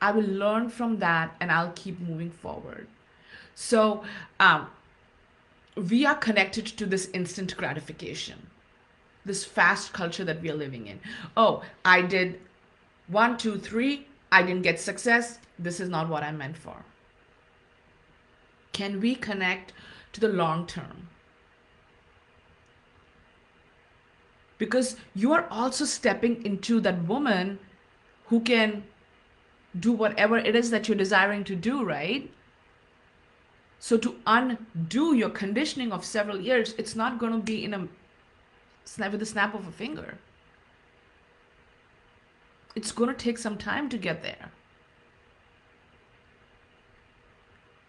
I 0.00 0.10
will 0.10 0.24
learn 0.24 0.68
from 0.68 0.98
that 0.98 1.34
and 1.40 1.52
I'll 1.52 1.72
keep 1.74 2.00
moving 2.00 2.30
forward. 2.30 2.88
So, 3.54 4.02
um, 4.40 4.68
we 5.76 6.04
are 6.04 6.14
connected 6.14 6.66
to 6.66 6.86
this 6.86 7.08
instant 7.14 7.56
gratification, 7.56 8.50
this 9.24 9.44
fast 9.44 9.92
culture 9.92 10.24
that 10.24 10.42
we 10.42 10.50
are 10.50 10.54
living 10.54 10.86
in. 10.86 11.00
Oh, 11.36 11.62
I 11.84 12.02
did 12.02 12.40
one, 13.06 13.36
two, 13.36 13.58
three, 13.58 14.06
I 14.30 14.42
didn't 14.42 14.62
get 14.62 14.80
success. 14.80 15.38
This 15.58 15.80
is 15.80 15.88
not 15.88 16.08
what 16.08 16.22
I 16.22 16.32
meant 16.32 16.56
for. 16.56 16.84
Can 18.72 19.00
we 19.00 19.14
connect 19.14 19.72
to 20.14 20.20
the 20.20 20.28
long 20.28 20.66
term? 20.66 21.08
Because 24.62 24.94
you 25.12 25.32
are 25.32 25.44
also 25.50 25.84
stepping 25.84 26.46
into 26.46 26.78
that 26.82 27.02
woman 27.08 27.58
who 28.26 28.38
can 28.38 28.84
do 29.80 29.90
whatever 29.90 30.38
it 30.38 30.54
is 30.54 30.70
that 30.70 30.86
you're 30.86 30.96
desiring 30.96 31.42
to 31.42 31.56
do, 31.56 31.82
right? 31.82 32.30
So 33.80 33.96
to 33.96 34.14
undo 34.24 35.16
your 35.16 35.30
conditioning 35.30 35.90
of 35.90 36.04
several 36.04 36.40
years, 36.40 36.76
it's 36.78 36.94
not 36.94 37.18
going 37.18 37.32
to 37.32 37.40
be 37.40 37.64
in 37.64 37.74
a 37.74 37.88
snap 38.84 39.10
with 39.10 39.18
the 39.18 39.26
snap 39.26 39.52
of 39.52 39.66
a 39.66 39.72
finger. 39.72 40.16
It's 42.76 42.92
going 42.92 43.10
to 43.10 43.16
take 43.16 43.38
some 43.38 43.58
time 43.58 43.88
to 43.88 43.98
get 43.98 44.22
there. 44.22 44.52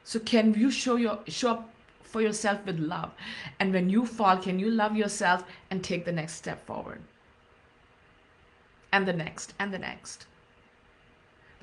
So 0.03 0.17
can 0.19 0.55
you 0.55 0.71
show 0.71 0.95
your 0.95 1.19
show 1.27 1.51
up 1.51 1.69
for 2.13 2.21
yourself 2.21 2.65
with 2.65 2.79
love? 2.79 3.11
And 3.59 3.73
when 3.73 3.89
you 3.89 4.05
fall, 4.05 4.37
can 4.37 4.57
you 4.57 4.71
love 4.71 4.95
yourself 4.95 5.43
and 5.69 5.83
take 5.83 6.05
the 6.05 6.13
next 6.13 6.35
step 6.35 6.65
forward? 6.65 7.01
And 8.93 9.05
the 9.05 9.13
next 9.13 9.53
and 9.59 9.73
the 9.73 9.79
next 9.79 10.27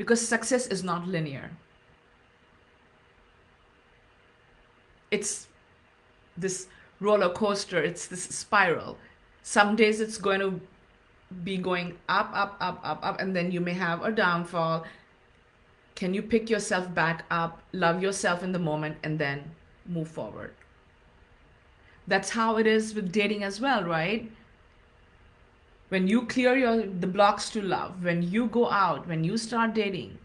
because 0.01 0.27
success 0.27 0.67
is 0.67 0.83
not 0.83 1.07
linear. 1.07 1.51
It's 5.11 5.47
this 6.39 6.69
roller 7.01 7.29
coaster, 7.29 7.83
it's 7.83 8.07
this 8.07 8.23
spiral. 8.23 8.97
Some 9.43 9.77
days 9.77 10.01
it's 10.01 10.17
going 10.17 10.41
to 10.41 10.59
be 11.45 11.59
going 11.59 11.99
up, 12.09 12.31
up, 12.33 12.57
up, 12.63 12.81
up, 12.83 13.01
up, 13.03 13.21
and 13.21 13.37
then 13.37 13.53
you 13.53 13.61
may 13.61 13.75
have 13.75 14.03
a 14.03 14.11
downfall. 14.11 14.87
Can 15.97 16.15
you 16.15 16.23
pick 16.23 16.49
yourself 16.49 16.95
back 16.95 17.27
up, 17.31 17.61
love 17.75 18.03
yourself 18.03 18.43
in 18.43 18.53
the 18.53 18.59
moment, 18.59 18.97
and 19.03 19.19
then 19.19 19.51
move 19.91 20.09
forward? 20.09 20.55
That's 22.07 22.31
how 22.31 22.57
it 22.57 22.67
is 22.67 22.95
with 22.95 23.13
dating 23.13 23.45
as 23.45 23.61
well, 23.61 23.85
right? 23.85 24.31
when 25.91 26.07
you 26.07 26.25
clear 26.33 26.57
your 26.57 26.75
the 27.05 27.13
blocks 27.19 27.51
to 27.51 27.61
love 27.61 28.03
when 28.09 28.23
you 28.33 28.47
go 28.57 28.71
out 28.81 29.07
when 29.13 29.25
you 29.29 29.37
start 29.45 29.75
dating 29.79 30.17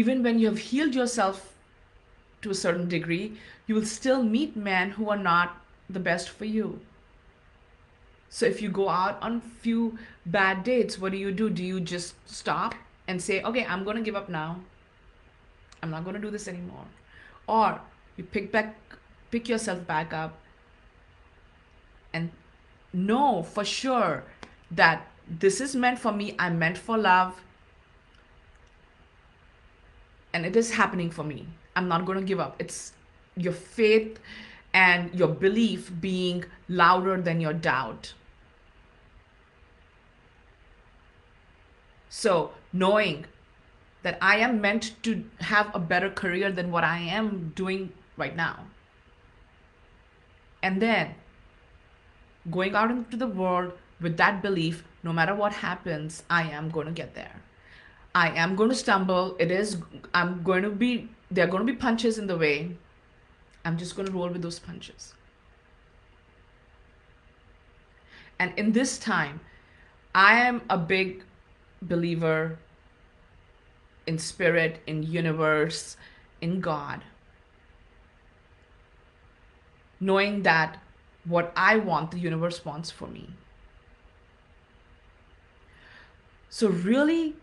even 0.00 0.22
when 0.22 0.38
you 0.38 0.48
have 0.48 0.64
healed 0.70 0.98
yourself 1.00 1.44
to 2.42 2.50
a 2.50 2.58
certain 2.62 2.88
degree 2.94 3.22
you 3.66 3.74
will 3.74 3.88
still 3.92 4.22
meet 4.22 4.60
men 4.68 4.90
who 4.98 5.08
are 5.14 5.22
not 5.28 5.56
the 5.88 6.04
best 6.10 6.28
for 6.28 6.44
you 6.44 6.68
so 8.28 8.44
if 8.44 8.60
you 8.60 8.68
go 8.68 8.88
out 8.90 9.18
on 9.22 9.40
few 9.66 9.98
bad 10.38 10.62
dates 10.62 10.98
what 10.98 11.12
do 11.12 11.18
you 11.26 11.32
do 11.42 11.48
do 11.48 11.64
you 11.64 11.80
just 11.80 12.14
stop 12.38 12.74
and 13.08 13.22
say 13.28 13.42
okay 13.42 13.64
i'm 13.64 13.84
going 13.84 13.96
to 13.96 14.08
give 14.10 14.22
up 14.24 14.28
now 14.28 14.48
i'm 15.82 15.90
not 15.90 16.04
going 16.04 16.14
to 16.14 16.20
do 16.20 16.30
this 16.30 16.48
anymore 16.48 16.84
or 17.46 17.80
you 18.16 18.24
pick 18.24 18.50
back 18.50 18.76
pick 19.30 19.48
yourself 19.48 19.86
back 19.86 20.12
up 20.12 20.38
and 22.12 22.30
know 22.92 23.42
for 23.42 23.64
sure 23.64 24.24
that 24.70 25.06
this 25.28 25.60
is 25.60 25.74
meant 25.74 25.98
for 25.98 26.12
me, 26.12 26.34
I'm 26.38 26.58
meant 26.58 26.78
for 26.78 26.96
love, 26.96 27.42
and 30.32 30.46
it 30.46 30.56
is 30.56 30.72
happening 30.72 31.10
for 31.10 31.24
me. 31.24 31.46
I'm 31.74 31.88
not 31.88 32.06
going 32.06 32.18
to 32.18 32.24
give 32.24 32.40
up. 32.40 32.56
It's 32.58 32.92
your 33.36 33.52
faith 33.52 34.18
and 34.72 35.14
your 35.14 35.28
belief 35.28 35.90
being 36.00 36.44
louder 36.68 37.20
than 37.20 37.40
your 37.40 37.52
doubt. 37.52 38.14
So, 42.08 42.52
knowing 42.72 43.26
that 44.06 44.18
I 44.22 44.36
am 44.36 44.60
meant 44.60 44.92
to 45.02 45.24
have 45.40 45.68
a 45.74 45.80
better 45.80 46.08
career 46.08 46.52
than 46.52 46.70
what 46.70 46.84
I 46.84 46.98
am 46.98 47.52
doing 47.56 47.92
right 48.16 48.36
now. 48.36 48.66
And 50.62 50.80
then 50.80 51.16
going 52.48 52.76
out 52.76 52.92
into 52.92 53.16
the 53.16 53.26
world 53.26 53.72
with 54.00 54.16
that 54.18 54.42
belief 54.42 54.84
no 55.02 55.12
matter 55.12 55.34
what 55.34 55.54
happens 55.54 56.22
i 56.30 56.42
am 56.58 56.68
going 56.70 56.86
to 56.86 56.92
get 56.92 57.16
there. 57.16 57.42
I 58.14 58.28
am 58.42 58.54
going 58.54 58.68
to 58.70 58.76
stumble. 58.76 59.34
It 59.40 59.50
is 59.50 59.78
i'm 60.14 60.44
going 60.44 60.62
to 60.62 60.70
be 60.70 61.08
there 61.30 61.48
are 61.48 61.50
going 61.54 61.66
to 61.66 61.72
be 61.72 61.76
punches 61.76 62.18
in 62.18 62.28
the 62.28 62.38
way. 62.38 62.76
I'm 63.64 63.76
just 63.76 63.96
going 63.96 64.06
to 64.06 64.12
roll 64.12 64.28
with 64.28 64.42
those 64.42 64.60
punches. 64.60 65.14
And 68.38 68.56
in 68.56 68.70
this 68.70 68.98
time 68.98 69.40
i 70.14 70.38
am 70.44 70.62
a 70.70 70.78
big 70.94 71.24
believer 71.82 72.56
in 74.06 74.18
spirit 74.18 74.80
in 74.86 75.02
universe 75.02 75.96
in 76.40 76.60
god 76.60 77.02
knowing 80.00 80.42
that 80.42 80.78
what 81.24 81.52
I 81.56 81.76
want, 81.76 82.10
the 82.10 82.18
universe 82.18 82.64
wants 82.64 82.90
for 82.90 83.08
me. 83.08 83.30
So 86.48 86.68
really 86.68 87.34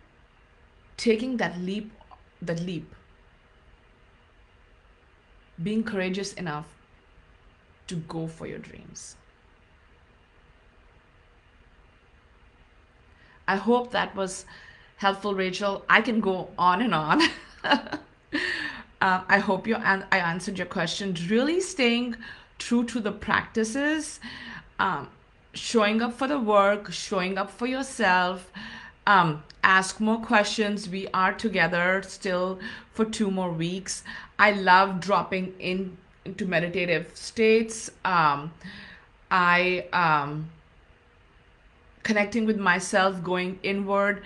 taking 0.98 1.38
that 1.38 1.60
leap, 1.60 1.92
that 2.42 2.60
leap, 2.62 2.94
being 5.62 5.84
courageous 5.84 6.34
enough 6.34 6.68
to 7.88 7.96
go 7.96 8.28
for 8.28 8.48
your 8.48 8.60
dreams. 8.60 9.18
I 13.48 13.58
hope 13.58 13.92
that 13.92 14.16
was 14.16 14.46
helpful, 15.04 15.36
Rachel. 15.36 15.84
I 15.90 16.00
can 16.00 16.22
go 16.22 16.50
on 16.58 16.82
and 16.82 16.96
on. 16.96 17.22
uh, 17.66 18.00
I 19.02 19.40
hope 19.40 19.68
you 19.68 19.76
an- 19.76 20.06
I 20.14 20.20
answered 20.20 20.58
your 20.58 20.68
question. 20.78 21.14
Really 21.28 21.60
staying 21.60 22.16
true 22.58 22.86
to 22.86 23.02
the 23.02 23.12
practices, 23.12 24.22
um, 24.80 25.10
showing 25.54 26.02
up 26.02 26.14
for 26.14 26.30
the 26.30 26.40
work, 26.40 26.90
showing 26.94 27.38
up 27.38 27.52
for 27.52 27.68
yourself. 27.68 28.50
Um, 29.06 29.44
ask 29.62 30.00
more 30.00 30.22
questions. 30.22 30.88
We 30.88 31.10
are 31.14 31.34
together 31.34 32.02
still 32.08 32.60
for 32.94 33.04
two 33.04 33.30
more 33.30 33.52
weeks. 33.52 34.06
I 34.40 34.52
love 34.52 35.02
dropping 35.02 35.54
in 35.60 35.98
into 36.24 36.46
meditative 36.46 37.12
states. 37.14 37.92
Um, 38.06 38.54
I 39.30 39.86
um, 39.92 40.50
connecting 42.04 42.46
with 42.46 42.58
myself, 42.58 43.22
going 43.22 43.60
inward, 43.64 44.24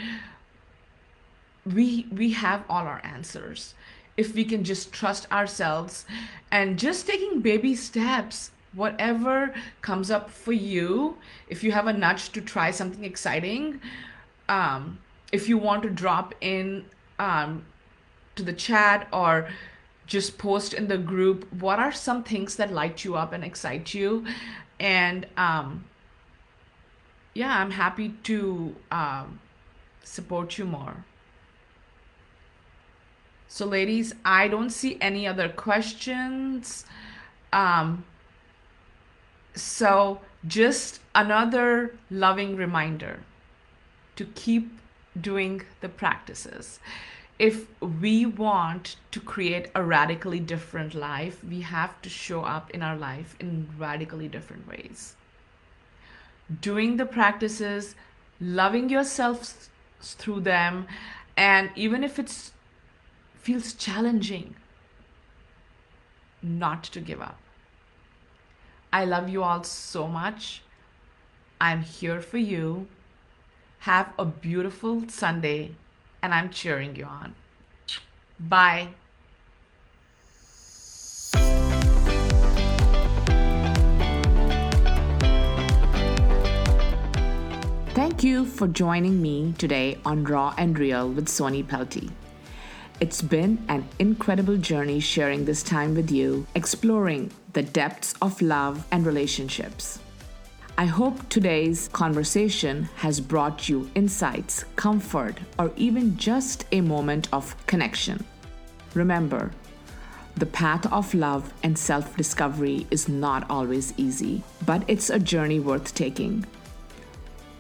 we 1.74 2.08
we 2.12 2.32
have 2.32 2.64
all 2.70 2.86
our 2.86 3.02
answers. 3.04 3.74
If 4.16 4.34
we 4.34 4.46
can 4.46 4.64
just 4.64 4.92
trust 4.92 5.32
ourselves 5.32 6.06
and 6.52 6.80
just 6.80 7.06
taking 7.06 7.42
baby 7.42 7.76
steps 7.76 8.52
whatever 8.74 9.54
comes 9.82 10.12
up 10.12 10.30
for 10.30 10.52
you 10.52 11.18
if 11.48 11.64
you 11.64 11.72
have 11.72 11.88
a 11.88 11.94
nudge 11.94 12.30
to 12.30 12.42
try 12.42 12.70
something 12.70 13.04
exciting 13.04 13.80
um, 14.50 15.00
if 15.32 15.48
you 15.50 15.58
want 15.58 15.82
to 15.82 15.90
drop 15.90 16.36
in 16.42 16.86
um, 17.18 17.66
to 18.36 18.44
the 18.44 18.54
chat 18.54 19.08
or 19.12 19.48
just 20.06 20.38
post 20.38 20.74
in 20.74 20.88
the 20.88 20.98
group 20.98 21.52
what 21.54 21.80
are 21.80 21.92
some 21.92 22.24
things 22.24 22.56
that 22.58 22.72
light 22.72 23.04
you 23.04 23.16
up 23.16 23.34
and 23.34 23.44
excite 23.44 23.94
you? 23.94 24.26
And 24.80 25.26
um, 25.38 25.86
yeah 27.34 27.60
i'm 27.60 27.72
happy 27.72 28.10
to 28.24 28.76
um, 28.92 29.40
support 30.04 30.58
you 30.58 30.66
more 30.66 31.06
so, 33.48 33.66
ladies, 33.66 34.14
I 34.26 34.48
don't 34.48 34.70
see 34.70 34.98
any 35.00 35.26
other 35.26 35.48
questions. 35.48 36.86
Um, 37.54 38.06
so, 39.56 40.20
just 40.46 41.00
another 41.16 41.96
loving 42.12 42.56
reminder 42.58 43.22
to 44.18 44.26
keep 44.26 44.72
doing 45.20 45.64
the 45.82 45.90
practices. 45.90 46.80
If 47.40 47.68
we 47.82 48.26
want 48.26 48.98
to 49.12 49.20
create 49.20 49.70
a 49.76 49.84
radically 49.84 50.40
different 50.40 50.94
life, 50.94 51.44
we 51.44 51.62
have 51.62 52.02
to 52.02 52.10
show 52.10 52.42
up 52.42 52.72
in 52.72 52.82
our 52.82 52.98
life 52.98 53.36
in 53.40 53.70
radically 53.78 54.28
different 54.28 54.68
ways. 54.68 55.16
Doing 56.62 56.98
the 56.98 57.06
practices, 57.06 57.96
loving 58.42 58.90
yourself 58.90 59.70
through 60.02 60.42
them, 60.42 60.88
and 61.36 61.70
even 61.76 62.04
if 62.04 62.18
it's 62.18 62.52
feels 63.48 63.72
challenging 63.72 64.56
not 66.44 66.84
to 66.84 67.00
give 67.00 67.22
up. 67.22 67.40
I 68.92 69.06
love 69.06 69.30
you 69.30 69.42
all 69.42 69.64
so 69.64 70.06
much. 70.06 70.64
I'm 71.62 71.82
here 71.82 72.20
for 72.20 72.40
you. 72.40 72.88
Have 73.80 74.12
a 74.20 74.26
beautiful 74.26 75.08
Sunday, 75.08 75.72
and 76.22 76.34
I'm 76.34 76.50
cheering 76.50 76.98
you 76.98 77.06
on. 77.06 77.36
Bye. 78.38 78.90
Thank 87.96 88.26
you 88.26 88.46
for 88.46 88.68
joining 88.68 89.22
me 89.22 89.54
today 89.58 90.00
on 90.06 90.26
Raw 90.26 90.54
and 90.58 90.78
Real 90.78 91.10
with 91.10 91.28
Soni 91.28 91.66
Pelty. 91.66 92.10
It's 93.00 93.22
been 93.22 93.64
an 93.70 93.88
incredible 94.00 94.58
journey 94.58 95.00
sharing 95.00 95.46
this 95.46 95.62
time 95.62 95.94
with 95.94 96.10
you, 96.10 96.48
exploring 96.56 97.30
the 97.54 97.62
depths 97.62 98.16
of 98.24 98.42
love 98.42 98.88
and 98.92 99.06
relationships. 99.06 100.00
I 100.80 100.86
hope 100.86 101.30
today's 101.30 101.90
conversation 101.90 102.90
has 102.96 103.20
brought 103.20 103.70
you 103.70 103.88
insights, 103.94 104.66
comfort, 104.76 105.38
or 105.60 105.72
even 105.76 106.18
just 106.18 106.66
a 106.72 106.82
moment 106.82 107.30
of 107.32 107.56
connection. 107.68 108.26
Remember, 108.96 109.52
the 110.36 110.48
path 110.48 110.92
of 110.92 111.14
love 111.14 111.54
and 111.62 111.78
self 111.78 112.18
discovery 112.18 112.88
is 112.90 113.08
not 113.08 113.48
always 113.48 113.94
easy, 113.98 114.42
but 114.66 114.84
it's 114.88 115.12
a 115.12 115.20
journey 115.20 115.60
worth 115.60 115.94
taking. 115.94 116.48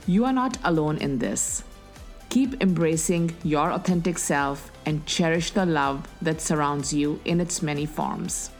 You 0.07 0.25
are 0.25 0.33
not 0.33 0.57
alone 0.63 0.97
in 0.97 1.19
this. 1.19 1.63
Keep 2.29 2.61
embracing 2.61 3.35
your 3.43 3.71
authentic 3.71 4.17
self 4.17 4.71
and 4.85 5.05
cherish 5.05 5.51
the 5.51 5.65
love 5.65 6.07
that 6.21 6.41
surrounds 6.41 6.93
you 6.93 7.19
in 7.25 7.39
its 7.39 7.61
many 7.61 7.85
forms. 7.85 8.51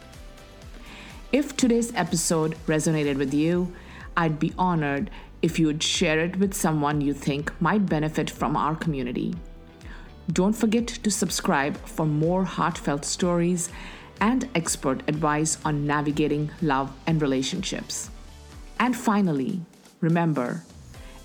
If 1.32 1.57
today's 1.57 1.93
episode 1.93 2.55
resonated 2.68 3.18
with 3.18 3.34
you, 3.34 3.74
I'd 4.15 4.39
be 4.39 4.53
honored 4.57 5.11
if 5.41 5.59
you 5.59 5.68
would 5.68 5.84
share 5.84 6.20
it 6.20 6.38
with 6.38 6.53
someone 6.53 7.01
you 7.01 7.13
think 7.13 7.51
might 7.61 7.86
benefit 7.86 8.30
from 8.30 8.55
our 8.55 8.76
community. 8.76 9.36
Don't 10.32 10.53
forget 10.53 10.88
to 10.88 11.11
subscribe 11.11 11.78
for 11.86 12.05
more 12.05 12.43
heartfelt 12.43 13.05
stories 13.05 13.70
and 14.20 14.49
expert 14.55 15.03
advice 15.07 15.57
on 15.63 15.86
navigating 15.86 16.51
love 16.61 16.91
and 17.05 17.22
relationships. 17.22 18.09
And 18.80 18.95
finally, 18.95 19.61
remember, 20.01 20.63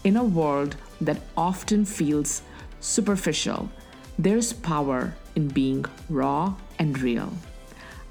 in 0.05 0.17
a 0.17 0.25
world 0.25 0.77
that 1.05 1.21
often 1.37 1.85
feels 1.85 2.43
superficial, 2.81 3.71
there's 4.19 4.53
power 4.53 5.15
in 5.37 5.49
being 5.49 5.85
raw 6.09 6.55
and 6.79 6.99
real. 7.01 7.33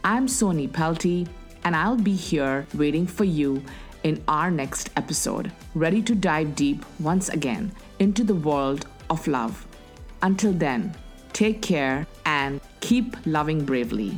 I'm 0.03 0.27
Soni 0.27 0.71
Pelty, 0.71 1.27
and 1.63 1.75
I'll 1.75 1.97
be 1.97 2.15
here 2.15 2.65
waiting 2.73 3.05
for 3.05 3.23
you 3.23 3.63
in 4.03 4.23
our 4.27 4.49
next 4.49 4.89
episode, 4.95 5.51
ready 5.75 6.01
to 6.01 6.15
dive 6.15 6.55
deep 6.55 6.83
once 6.99 7.29
again 7.29 7.71
into 7.99 8.23
the 8.23 8.35
world 8.35 8.87
of 9.09 9.27
love. 9.27 9.67
Until 10.23 10.53
then, 10.53 10.95
take 11.33 11.61
care 11.61 12.07
and 12.25 12.59
keep 12.79 13.15
loving 13.25 13.63
bravely. 13.63 14.17